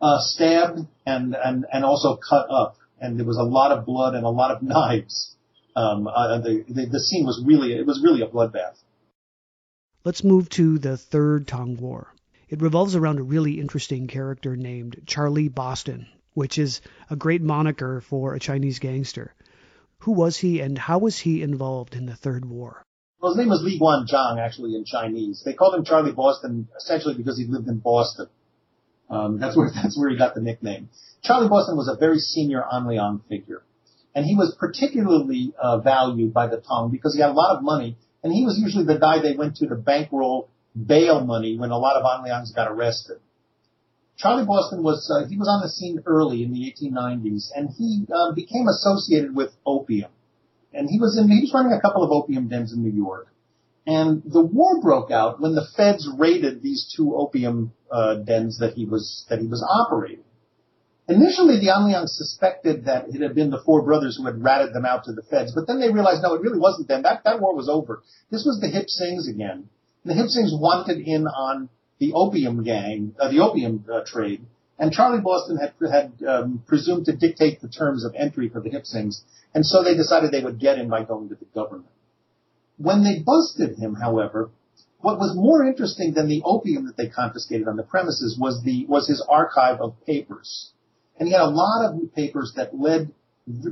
[0.00, 2.76] Uh, stabbed and, and, and also cut up.
[3.00, 5.36] And there was a lot of blood and a lot of knives.
[5.76, 8.76] Um, uh, the, the, the scene was really, it was really a bloodbath.
[10.04, 12.12] Let's move to the Third Tong War.
[12.48, 18.00] It revolves around a really interesting character named Charlie Boston, which is a great moniker
[18.00, 19.34] for a Chinese gangster.
[19.98, 22.82] Who was he and how was he involved in the Third War?
[23.20, 25.42] Well, his name was Li Guanzhang, actually, in Chinese.
[25.44, 28.28] They called him Charlie Boston essentially because he lived in Boston.
[29.10, 30.90] Um, that's where that's where he got the nickname.
[31.22, 33.62] Charlie Boston was a very senior On Leong figure,
[34.14, 37.62] and he was particularly uh, valued by the Tong because he had a lot of
[37.64, 41.70] money and he was usually the guy they went to to bankroll bail money when
[41.70, 43.18] a lot of On Leongs got arrested.
[44.18, 48.04] Charlie Boston was uh, he was on the scene early in the 1890s, and he
[48.12, 50.10] uh, became associated with opium.
[50.74, 53.28] And he was in he was running a couple of opium dens in New York.
[53.86, 58.74] And the war broke out when the feds raided these two opium uh, dens that
[58.74, 60.24] he was that he was operating.
[61.08, 64.74] Initially, the On Leongs suspected that it had been the four brothers who had ratted
[64.74, 67.02] them out to the feds, but then they realized, no, it really wasn't them.
[67.02, 68.02] That, that war was over.
[68.30, 69.70] This was the Hip Sings again.
[70.04, 74.44] The Hip Sings wanted in on the opium gang, uh, the opium uh, trade,
[74.78, 78.70] and Charlie Boston had, had um, presumed to dictate the terms of entry for the
[78.70, 79.22] Hip Sings,
[79.54, 81.90] and so they decided they would get in by going to the government.
[82.76, 84.50] When they busted him, however,
[85.00, 88.84] what was more interesting than the opium that they confiscated on the premises was the
[88.86, 90.72] was his archive of papers.
[91.18, 93.12] And he had a lot of papers that led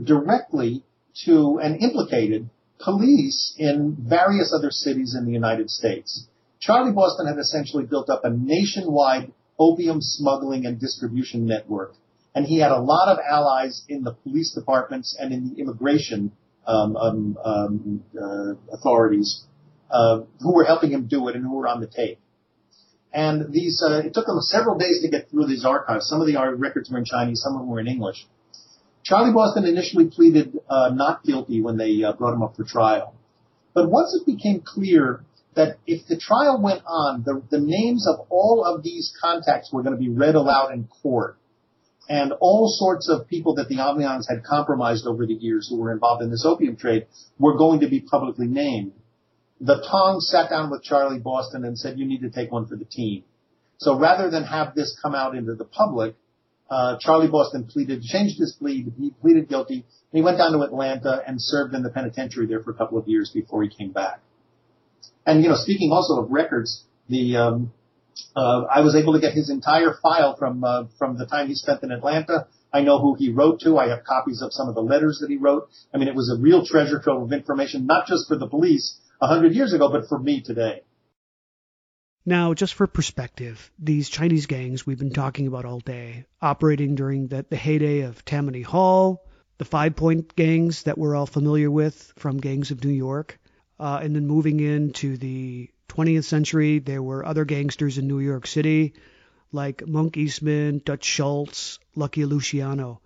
[0.04, 0.84] directly
[1.24, 6.26] to and implicated police in various other cities in the United States.
[6.60, 11.94] Charlie Boston had essentially built up a nationwide opium smuggling and distribution network.
[12.34, 16.32] And he had a lot of allies in the police departments and in the immigration
[16.66, 19.44] um, um, um, uh, authorities
[19.90, 22.18] uh, who were helping him do it and who were on the tape.
[23.12, 26.06] And these, uh, it took them several days to get through these archives.
[26.06, 28.26] Some of the records were in Chinese, some of them were in English.
[29.04, 33.14] Charlie Boston initially pleaded uh, not guilty when they uh, brought him up for trial.
[33.72, 35.24] But once it became clear
[35.56, 39.82] that if the trial went on, the, the names of all of these contacts were
[39.82, 41.38] going to be read aloud in court.
[42.08, 45.80] And all sorts of people that the On Leongs had compromised over the years who
[45.80, 47.06] were involved in this opium trade
[47.38, 48.92] were going to be publicly named.
[49.60, 52.76] The Tong sat down with Charlie Boston and said, you need to take one for
[52.76, 53.24] the team.
[53.78, 56.14] So rather than have this come out into the public,
[56.70, 58.86] uh, Charlie Boston pleaded, changed his plea.
[58.98, 59.86] He pleaded guilty.
[60.12, 63.08] He went down to Atlanta and served in the penitentiary there for a couple of
[63.08, 64.20] years before he came back.
[65.24, 67.72] And you know, speaking also of records, the um,
[68.34, 71.54] uh, I was able to get his entire file from uh, from the time he
[71.54, 72.46] spent in Atlanta.
[72.72, 73.78] I know who he wrote to.
[73.78, 75.68] I have copies of some of the letters that he wrote.
[75.94, 78.98] I mean, it was a real treasure trove of information, not just for the police
[79.20, 80.82] a hundred years ago, but for me today.
[82.28, 87.28] Now, just for perspective, these Chinese gangs we've been talking about all day, operating during
[87.28, 89.24] the, the heyday of Tammany Hall,
[89.58, 93.38] the Five Point gangs that we're all familiar with from Gangs of New York,
[93.78, 98.46] uh, and then moving into the 20th century, there were other gangsters in New York
[98.46, 98.94] City,
[99.52, 103.00] like Monk Eastman, Dutch Schultz, Lucky Luciano.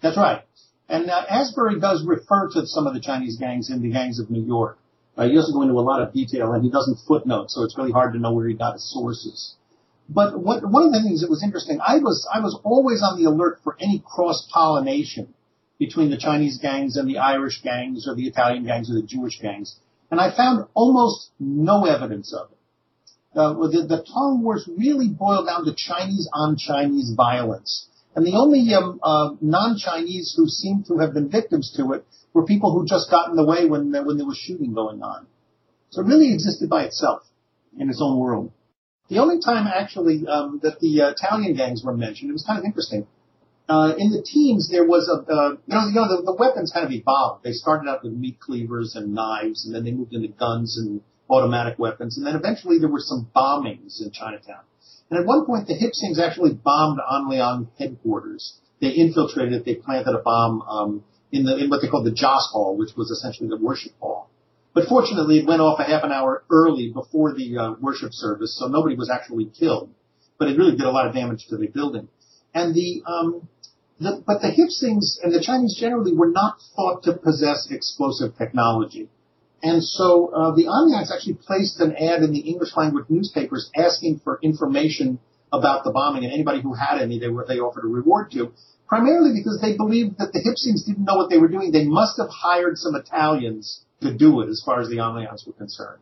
[0.00, 0.42] That's right.
[0.88, 4.30] And uh, Asbury does refer to some of the Chinese gangs in the Gangs of
[4.30, 4.78] New York.
[5.16, 7.78] Uh, he doesn't go into a lot of detail and he doesn't footnote, so it's
[7.78, 9.54] really hard to know where he got his sources.
[10.08, 13.16] But what, one of the things that was interesting, I was, I was always on
[13.16, 15.32] the alert for any cross-pollination
[15.78, 19.40] between the Chinese gangs and the Irish gangs or the Italian gangs or the Jewish
[19.40, 19.76] gangs.
[20.10, 22.58] And I found almost no evidence of it.
[23.36, 27.88] Uh, the, the Tong Wars really boiled down to Chinese on Chinese violence.
[28.14, 32.46] And the only um, uh, non-Chinese who seemed to have been victims to it were
[32.46, 35.26] people who just got in the way when when there was shooting going on.
[35.90, 37.22] So it really existed by itself
[37.78, 38.52] in its own world.
[39.08, 42.58] The only time actually um, that the uh, Italian gangs were mentioned, it was kind
[42.58, 43.06] of interesting.
[43.66, 46.70] Uh, in the teams, there was a, uh, you know, you know the, the weapons
[46.72, 47.44] kind of evolved.
[47.44, 51.00] They started out with meat cleavers and knives, and then they moved into guns and
[51.30, 54.60] automatic weapons, and then eventually there were some bombings in Chinatown.
[55.10, 58.58] And at one point, the Hip actually bombed On Leong headquarters.
[58.80, 59.64] They infiltrated it.
[59.64, 62.90] They planted a bomb um, in the in what they called the Joss Hall, which
[62.96, 64.28] was essentially the worship hall.
[64.74, 68.58] But fortunately, it went off a half an hour early before the uh, worship service,
[68.58, 69.90] so nobody was actually killed.
[70.38, 72.08] But it really did a lot of damage to the building.
[72.54, 73.48] And the, um,
[73.98, 78.36] the but the Hip Sings and the Chinese generally were not thought to possess explosive
[78.38, 79.08] technology.
[79.62, 83.70] And so uh, the On Leongs actually placed an ad in the English language newspapers
[83.74, 85.18] asking for information
[85.52, 88.52] about the bombing, and anybody who had any, they were they offered a reward to
[88.86, 91.72] primarily because they believed that the Hip Sings didn't know what they were doing.
[91.72, 95.44] They must have hired some Italians to do it as far as the On Leongs
[95.46, 96.00] were concerned.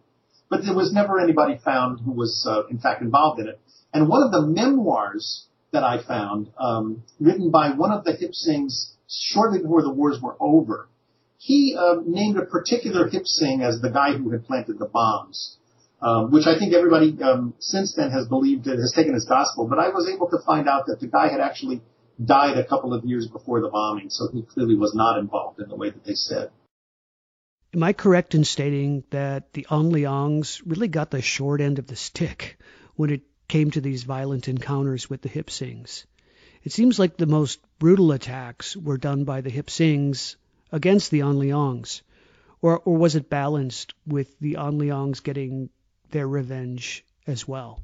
[0.51, 3.61] But there was never anybody found who was, uh, in fact, involved in it.
[3.95, 8.35] And one of the memoirs that I found, um, written by one of the Hip
[8.35, 10.89] Sings shortly before the wars were over,
[11.39, 15.57] he uh, named a particular Hip Sing as the guy who had planted the bombs.
[16.01, 19.69] Um, which I think everybody um, since then has believed it has taken as gospel.
[19.69, 21.81] But I was able to find out that the guy had actually
[22.23, 25.69] died a couple of years before the bombing, so he clearly was not involved in
[25.69, 26.51] the way that they said.
[27.73, 31.87] Am I correct in stating that the On Leongs really got the short end of
[31.87, 32.59] the stick
[32.97, 36.07] when it came to these violent encounters with the Hip Sings?
[36.65, 40.37] It seems like the most brutal attacks were done by the Hip Sings
[40.71, 42.03] against the On Leongs,
[42.61, 45.71] or, or was it balanced with the On Leongs getting
[46.11, 47.83] their revenge as well?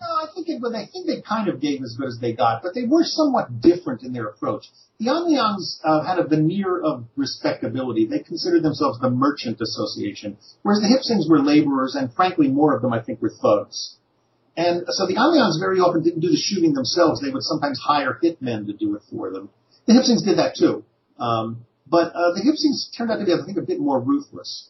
[0.00, 2.74] I think it, I think they kind of gave as good as they got, but
[2.74, 4.70] they were somewhat different in their approach.
[4.98, 8.06] The On Leongs uh, had a veneer of respectability.
[8.06, 12.74] They considered themselves the merchant association, whereas the Hip Sings were laborers, and frankly, more
[12.74, 13.96] of them, I think, were thugs.
[14.56, 17.20] And so the On Leongs very often didn't do the shooting themselves.
[17.20, 19.48] They would sometimes hire hitmen to do it for them.
[19.86, 20.84] The Hip Sings did that too.
[21.18, 23.98] Um, but uh, the Hip Sings turned out to be, I think, a bit more
[24.00, 24.68] ruthless.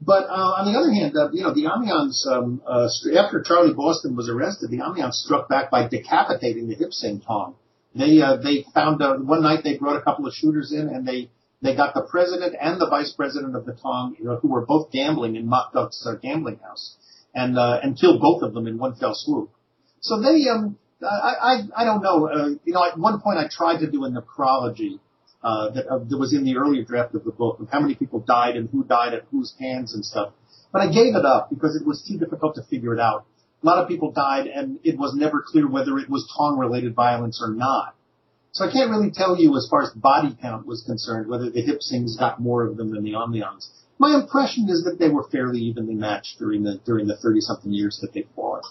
[0.00, 2.88] But uh, on the other hand, uh, you know, the On Leongs, um, uh,
[3.18, 7.20] after Charlie Boston was arrested, the On Leongs struck back by decapitating the Hip Sing
[7.20, 7.56] Tong.
[7.94, 11.06] They uh, they found uh, one night they brought a couple of shooters in and
[11.06, 11.28] they
[11.60, 14.64] they got the president and the vice president of the Tong, you know, who were
[14.64, 16.96] both gambling in Mock Duck's uh, gambling house,
[17.34, 19.50] and uh, and killed both of them in one fell swoop.
[20.00, 23.48] So they um I I, I don't know uh, you know at one point I
[23.50, 24.98] tried to do a necrology
[25.42, 27.94] uh, that, uh, that was in the earlier draft of the book of how many
[27.94, 30.32] people died and who died at whose hands and stuff.
[30.72, 33.24] But I gave it up because it was too difficult to figure it out.
[33.62, 36.94] A lot of people died and it was never clear whether it was Tong related
[36.94, 37.94] violence or not.
[38.52, 41.62] So I can't really tell you as far as body count was concerned whether the
[41.62, 43.70] Hip Sings got more of them than the On Leongs.
[44.00, 47.70] My impression is that they were fairly evenly matched during the during the 30 something
[47.70, 48.64] years that they fought.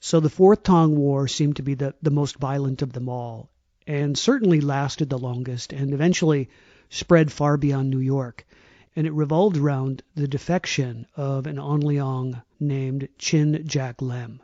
[0.00, 3.50] So the Fourth Tong War seemed to be the, the most violent of them all
[3.86, 6.48] and certainly lasted the longest and eventually
[6.88, 8.46] spread far beyond New York.
[8.96, 14.40] And it revolved around the defection of an On Leong named Chin Jack Lem.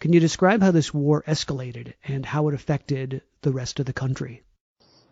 [0.00, 3.92] Can you describe how this war escalated and how it affected the rest of the
[3.92, 4.42] country?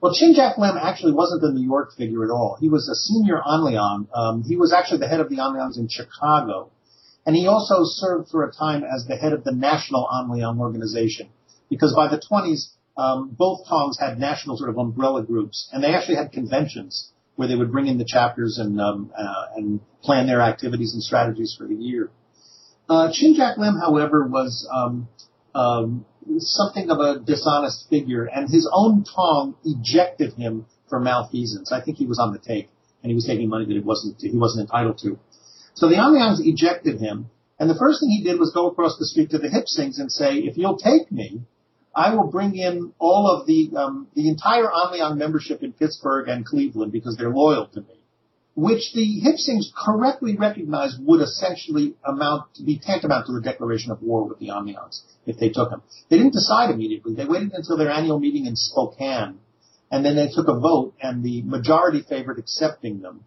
[0.01, 2.57] Well, Chin Jack Lem actually wasn't a New York figure at all.
[2.59, 4.09] He was a senior On Leong.
[4.17, 6.71] Um, he was actually the head of the On Leongs in Chicago.
[7.27, 10.59] And he also served for a time as the head of the National On Leong
[10.59, 11.29] Organization.
[11.69, 15.95] Because by the 20s, um, both Tongs had national sort of umbrella groups, and they
[15.95, 20.27] actually had conventions where they would bring in the chapters and um, uh, and plan
[20.27, 22.11] their activities and strategies for the year.
[22.89, 25.09] Uh, Chin Jack Lem, however, was um,
[25.55, 26.05] um,
[26.39, 31.73] something of a dishonest figure, and his own Tong ejected him for malfeasance.
[31.73, 32.69] I think he was on the take,
[33.03, 35.19] and he was taking money that he wasn't he wasn't entitled to.
[35.75, 38.99] So the On Leongs ejected him, and the first thing he did was go across
[38.99, 41.43] the street to the Hip Sings and say, "If you'll take me,
[41.95, 46.29] I will bring in all of the um, the entire On Leong membership in Pittsburgh
[46.29, 48.00] and Cleveland because they're loyal to me."
[48.61, 53.91] Which the Hip Sings correctly recognized would essentially amount to be tantamount to a declaration
[53.91, 55.81] of war with the On Leongs if they took him.
[56.11, 57.15] They didn't decide immediately.
[57.15, 59.39] They waited until their annual meeting in Spokane,
[59.91, 63.25] and then they took a vote, and the majority favored accepting them.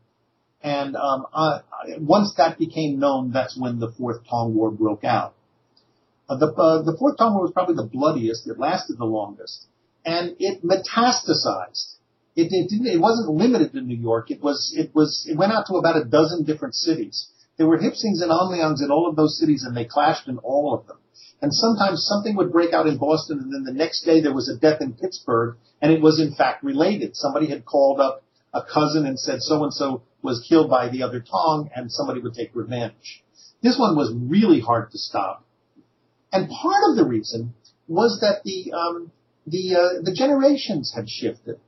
[0.62, 1.62] And um, uh,
[1.98, 5.34] once that became known, that's when the Fourth Tong War broke out.
[6.30, 8.48] Uh, the, uh, the Fourth Tong War was probably the bloodiest.
[8.48, 9.66] It lasted the longest,
[10.06, 11.93] and it metastasized.
[12.36, 12.88] It, it didn't.
[12.88, 14.32] It wasn't limited to New York.
[14.32, 14.74] It was.
[14.76, 15.28] It was.
[15.30, 17.30] It went out to about a dozen different cities.
[17.58, 20.28] There were Hip Sings and On Leongs in all of those cities, and they clashed
[20.28, 20.98] in all of them.
[21.42, 24.50] And sometimes something would break out in Boston, and then the next day there was
[24.50, 27.16] a death in Pittsburgh, and it was in fact related.
[27.16, 28.24] Somebody had called up
[28.54, 32.22] a cousin and said so and so was killed by the other Tong, and somebody
[32.22, 33.24] would take revenge.
[33.62, 35.46] This one was really hard to stop,
[36.32, 37.54] and part of the reason
[37.88, 39.12] was that the um,
[39.46, 41.60] the uh, the generations had shifted.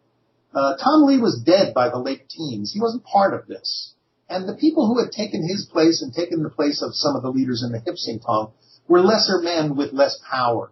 [0.56, 2.72] Uh, Tom Lee was dead by the late teens.
[2.74, 3.94] He wasn't part of this.
[4.30, 7.22] And the people who had taken his place and taken the place of some of
[7.22, 8.54] the leaders in the Hip Sing Tong
[8.88, 10.72] were lesser men with less power.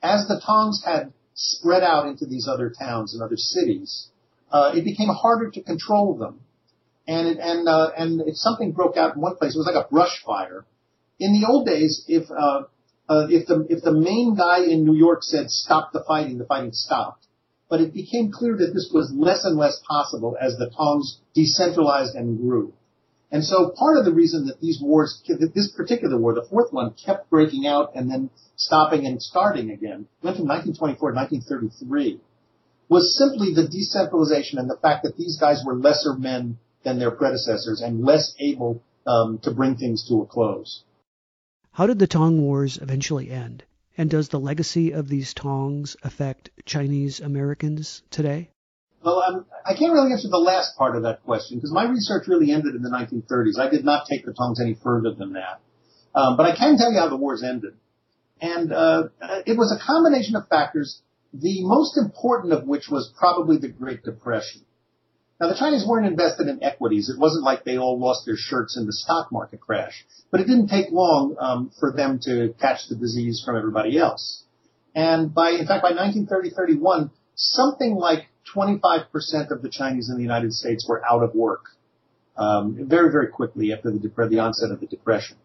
[0.00, 4.08] As the Tongs had spread out into these other towns and other cities,
[4.50, 6.40] uh, it became harder to control them.
[7.08, 9.84] And it, and uh, and if something broke out in one place, it was like
[9.84, 10.64] a brush fire.
[11.18, 12.62] In the old days, if uh,
[13.08, 16.46] uh, if the if the main guy in New York said stop the fighting, the
[16.46, 17.25] fighting stopped.
[17.68, 22.14] But it became clear that this was less and less possible as the Tongs decentralized
[22.14, 22.72] and grew.
[23.30, 26.72] And so part of the reason that these wars, that this particular war, the fourth
[26.72, 32.20] one, kept breaking out and then stopping and starting again, went from 1924 to 1933,
[32.88, 37.10] was simply the decentralization and the fact that these guys were lesser men than their
[37.10, 40.84] predecessors and less able um, to bring things to a close.
[41.72, 43.64] How did the Tong Wars eventually end?
[43.98, 48.50] And does the legacy of these Tongs affect Chinese Americans today?
[49.02, 52.28] Well, I'm, I can't really answer the last part of that question because my research
[52.28, 53.58] really ended in the 1930s.
[53.58, 55.60] I did not take the Tongs any further than that.
[56.14, 57.74] Um, but I can tell you how the wars ended.
[58.40, 59.04] And uh,
[59.46, 61.00] it was a combination of factors,
[61.32, 64.62] the most important of which was probably the Great Depression.
[65.38, 67.10] Now, the Chinese weren't invested in equities.
[67.10, 70.06] It wasn't like they all lost their shirts in the stock market crash.
[70.30, 74.44] But it didn't take long um, for them to catch the disease from everybody else.
[74.94, 80.54] And by, in fact, by 1930-31, something like 25% of the Chinese in the United
[80.54, 81.66] States were out of work
[82.38, 85.36] um, very, very quickly after the, the onset of the Depression.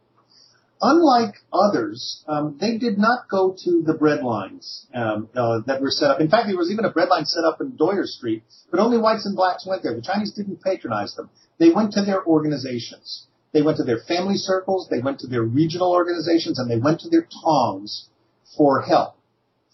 [0.83, 5.91] Unlike others, um, they did not go to the bread lines um, uh, that were
[5.91, 6.19] set up.
[6.19, 8.97] In fact, there was even a bread line set up in Doyer Street, but only
[8.97, 9.93] whites and blacks went there.
[9.93, 11.29] The Chinese didn't patronize them.
[11.59, 13.27] They went to their organizations.
[13.53, 17.01] They went to their family circles, they went to their regional organizations, and they went
[17.01, 18.09] to their tongs
[18.57, 19.17] for help,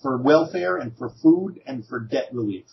[0.01, 2.66] for welfare and for food and for debt relief.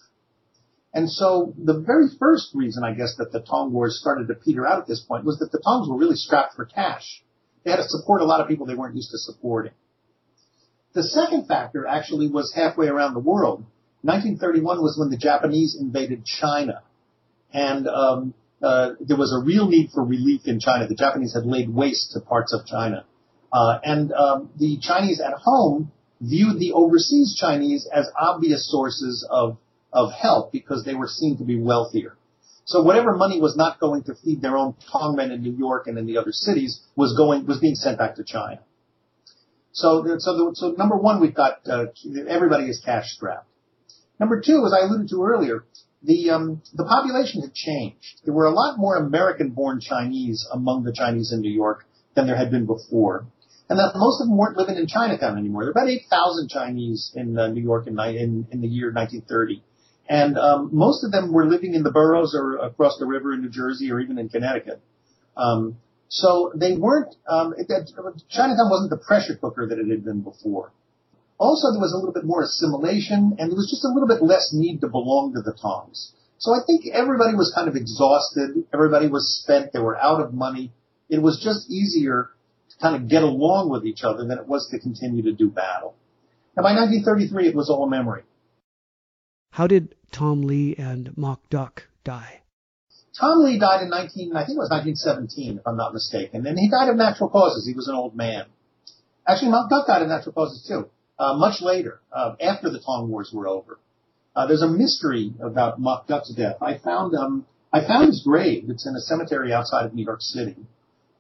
[0.93, 4.67] And so the very first reason, I guess, that the Tong Wars started to peter
[4.67, 7.24] out at this point was that the Tongs were really strapped for cash.
[7.65, 9.73] They had to support a lot of people they weren't used to supporting.
[10.93, 13.65] The second factor actually was halfway around the world.
[14.03, 16.83] 1931 was when the Japanese invaded China.
[17.53, 20.87] And um, uh, there was a real need for relief in China.
[20.87, 23.05] The Japanese had laid waste to parts of China.
[23.53, 25.91] Uh, and um, the Chinese at home
[26.21, 29.59] viewed the overseas Chinese as obvious sources of
[29.95, 32.17] of help because they were seen to be wealthier.
[32.67, 35.99] So whatever money was not going to feed their own Tongmen in New York and
[35.99, 38.61] in the other cities was going was being sent back to China.
[39.73, 41.87] So so the, so number one, we've got uh,
[42.29, 43.49] everybody is cash strapped.
[44.19, 45.65] Number two, as I alluded to earlier,
[46.03, 48.21] the um, the population had changed.
[48.25, 52.37] There were a lot more American-born Chinese among the Chinese in New York than there
[52.37, 53.27] had been before.
[53.69, 55.65] and that most of them weren't living in Chinatown anymore.
[55.65, 59.63] There were about 8,000 Chinese in uh, New York in, in, in the year 1930.
[60.09, 63.41] And um, most of them were living in the boroughs or across the river in
[63.41, 64.81] New Jersey or even in Connecticut.
[65.37, 65.79] Um,
[66.09, 67.91] so they weren't, um, it, it,
[68.29, 70.73] Chinatown wasn't the pressure cooker that it had been before.
[71.39, 74.23] Also, there was a little bit more assimilation and there was just a little bit
[74.23, 76.13] less need to belong to the Tongs.
[76.39, 78.65] So I think everybody was kind of exhausted.
[78.73, 79.73] Everybody was spent.
[79.73, 80.73] They were out of money.
[81.09, 82.31] It was just easier
[82.71, 85.49] to kind of get along with each other than it was to continue to do
[85.49, 85.95] battle.
[86.57, 88.23] And by 1933, it was all memory.
[89.55, 92.41] How did Tom Lee and Mock Duck die?
[93.21, 96.59] Tom Lee died in 19, I think it was 1917, if I'm not mistaken, and
[96.59, 97.65] he died of natural causes.
[97.65, 98.47] He was an old man.
[99.29, 100.89] Actually, Mock Duck died of natural causes too,
[101.21, 103.79] uh, much later, uh, after the Tong Wars were over.
[104.35, 106.57] Uh, there's a mystery about Mock Duck's death.
[106.61, 108.65] I found um, I found his grave.
[108.69, 110.57] It's in a cemetery outside of New York City,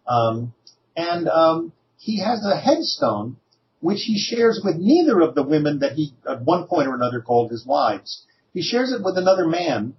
[0.09, 0.53] um,
[0.97, 3.37] and um, he has a headstone
[3.85, 7.21] which he shares with neither of the women that he at one point or another
[7.21, 8.25] called his wives.
[8.55, 9.93] He shares it with another man.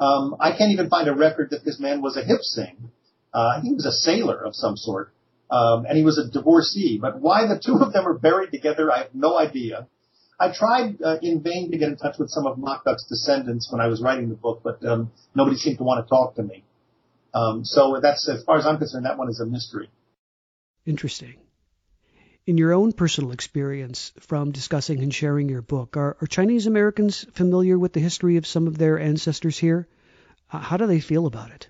[0.00, 2.90] Um, I can't even find a record that this man was a Hip Sing.
[3.32, 5.12] Uh, he was a sailor of some sort,
[5.52, 6.98] um, and he was a divorcee.
[7.00, 9.86] But why the two of them are buried together, I have no idea.
[10.40, 13.70] I tried uh, in vain to get in touch with some of Mock Duck's descendants
[13.70, 16.42] when I was writing the book, but um, nobody seemed to want to talk to
[16.42, 16.64] me.
[17.32, 19.90] Um, so that's, as far as I'm concerned, that one is a mystery.
[20.86, 21.36] Interesting
[22.48, 27.26] in your own personal experience from discussing and sharing your book, are, are Chinese Americans
[27.34, 29.86] familiar with the history of some of their ancestors here?
[30.50, 31.68] Uh, how do they feel about it?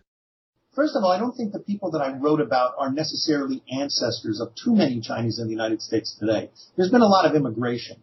[0.76, 4.40] First of all, I don't think the people that I wrote about are necessarily ancestors
[4.40, 6.48] of too many Chinese in the United States today.
[6.76, 7.96] There's been a lot of immigration.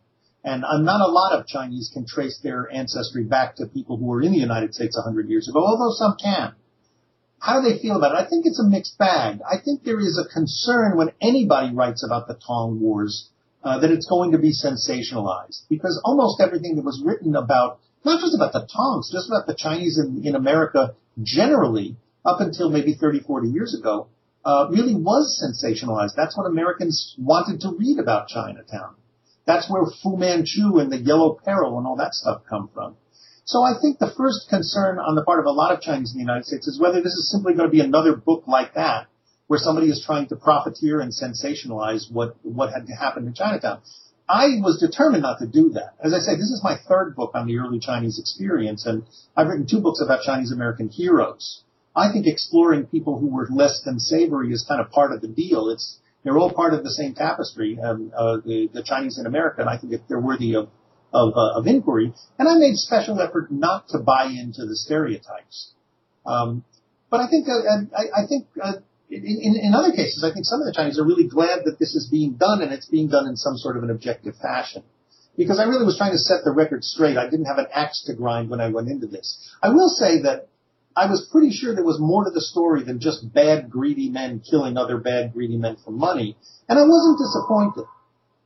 [0.43, 4.05] And uh, not a lot of Chinese can trace their ancestry back to people who
[4.05, 6.53] were in the United States 100 years ago, although some can.
[7.39, 8.25] How do they feel about it?
[8.25, 9.39] I think it's a mixed bag.
[9.41, 13.29] I think there is a concern when anybody writes about the Tong Wars
[13.63, 18.21] uh, that it's going to be sensationalized because almost everything that was written about, not
[18.21, 22.93] just about the Tongs, just about the Chinese in, in America generally, up until maybe
[22.93, 24.07] 30, 40 years ago,
[24.43, 26.15] uh, really was sensationalized.
[26.15, 28.95] That's what Americans wanted to read about Chinatown.
[29.45, 32.95] That's where Fu Manchu and the Yellow Peril and all that stuff come from.
[33.45, 36.17] So I think the first concern on the part of a lot of Chinese in
[36.17, 39.05] the United States is whether this is simply going to be another book like that,
[39.45, 43.81] where somebody is trying to profiteer and sensationalize what, what had happened in Chinatown.
[44.27, 45.93] I was determined not to do that.
[46.03, 49.03] As I say, this is my third book on the early Chinese experience, and
[49.37, 51.63] I've written two books about Chinese American heroes.
[51.95, 55.27] I think exploring people who were less than savory is kind of part of the
[55.27, 55.69] deal.
[55.69, 59.61] It's they're all part of the same tapestry, um, uh, the, the Chinese in America,
[59.61, 60.69] and I think they're worthy of
[61.15, 65.71] of, uh, of inquiry, and I made special effort not to buy into the stereotypes.
[66.25, 66.65] Um,
[67.09, 68.73] but I think, uh, I, I, think uh,
[69.09, 71.95] in, in other cases, I think some of the Chinese are really glad that this
[71.95, 74.83] is being done, and it's being done in some sort of an objective fashion.
[75.37, 77.17] Because I really was trying to set the record straight.
[77.17, 79.37] I didn't have an axe to grind when I went into this.
[79.61, 80.47] I will say that
[80.95, 84.41] I was pretty sure there was more to the story than just bad, greedy men
[84.49, 86.37] killing other bad, greedy men for money,
[86.69, 87.85] and I wasn't disappointed.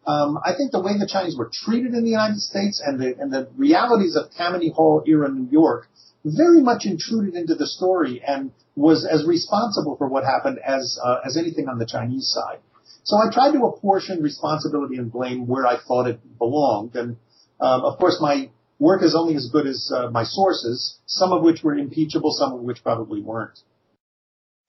[0.10, 3.16] Um, I think the way the Chinese were treated in the United States and the,
[3.20, 5.88] and the realities of Tammany Hall era New York
[6.26, 11.20] very much intruded into the story and was as responsible for what happened as uh,
[11.28, 12.58] as anything on the Chinese side.
[13.04, 17.18] So I tried to apportion responsibility and blame where I thought it belonged, and
[17.60, 18.50] um, of course my
[18.80, 22.54] work is only as good as uh, my sources, some of which were impeachable, some
[22.54, 23.60] of which probably weren't.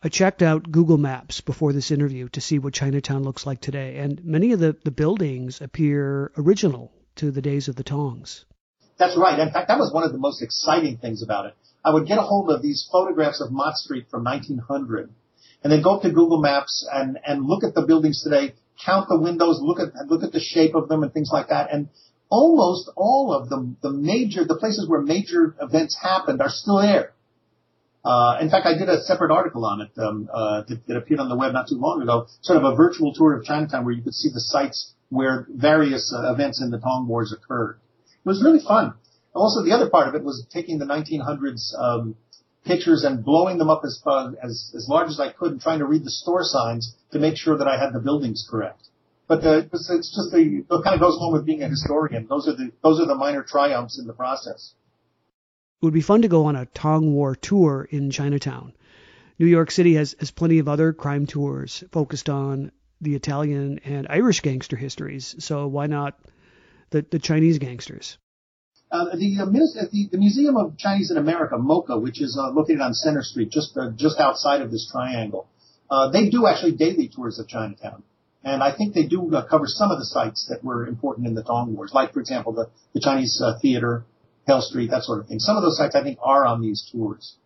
[0.03, 3.99] I checked out Google Maps before this interview to see what Chinatown looks like today,
[3.99, 8.47] and many of the, the buildings appear original to the days of the Tongs.
[8.97, 9.39] That's right.
[9.39, 11.55] In fact, that was one of the most exciting things about it.
[11.85, 15.11] I would get a hold of these photographs of Mott Street from 1900
[15.63, 19.11] and then go up to Google Maps and, and look at the buildings today, count
[19.11, 21.75] the windows, look at, look at the shape of them and things like that.
[21.75, 21.91] And
[22.31, 27.13] almost all of them, the major, the places where major events happened are still there.
[28.05, 31.21] Uh, in fact, I did a separate article on it um, uh, that, that, appeared
[31.21, 33.93] on the web not too long ago, sort of a virtual tour of Chinatown where
[33.93, 37.79] you could see the sites where various uh, events in the Tong Wars occurred.
[38.25, 38.95] It was really fun.
[39.35, 42.17] Also, the other part of it was taking the 1900s um,
[42.65, 44.03] pictures and blowing them up as,
[44.43, 47.37] as as large as I could and trying to read the store signs to make
[47.37, 48.89] sure that I had the buildings correct.
[49.29, 52.27] But it's, it's just the it kind of goes along with being a historian.
[52.29, 54.75] Those are the those are the minor triumphs in the process.
[55.81, 58.75] It would be fun to go on a Tong War tour in Chinatown.
[59.39, 62.71] New York City has, has plenty of other crime tours focused on
[63.01, 66.19] the Italian and Irish gangster histories, so why not
[66.91, 68.19] the, the Chinese gangsters?
[68.93, 72.83] Uh, the, uh, the, the, Museum of Chinese in America, MoCA, which is uh, located
[72.83, 75.49] on Center Street, just uh, just outside of this triangle,
[75.91, 78.03] uh, they do actually daily tours of Chinatown.
[78.45, 81.35] And I think they do uh, cover some of the sites that were important in
[81.35, 84.05] the Tong Wars, like, for example, the, the Chinese uh, theater,
[84.51, 85.39] Pell Street, that sort of thing.
[85.39, 87.37] Some of those sites, I think, are on these tours.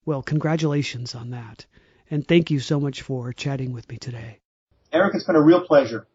[0.05, 1.65] Well, congratulations on that.
[2.09, 4.39] And thank you so much for chatting with me today.
[4.93, 6.07] Erik, it's been a real pleasure.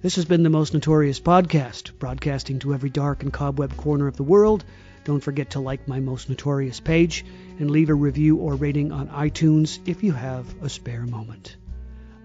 [0.00, 4.16] This has been the Most Notorious Podcast, broadcasting to every dark and cobweb corner of
[4.16, 4.64] the world.
[5.02, 7.24] Don't forget to like my Most Notorious page
[7.58, 11.56] and leave a review or rating on iTunes if you have a spare moment.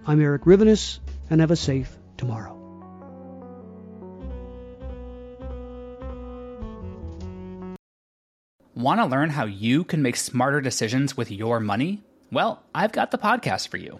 [0.06, 1.00] I'm Erik Rivenes,
[1.32, 2.54] and have a safe tomorrow.
[8.76, 12.04] Want to learn how you can make smarter decisions with your money?
[12.32, 14.00] Well, I've got the podcast for you.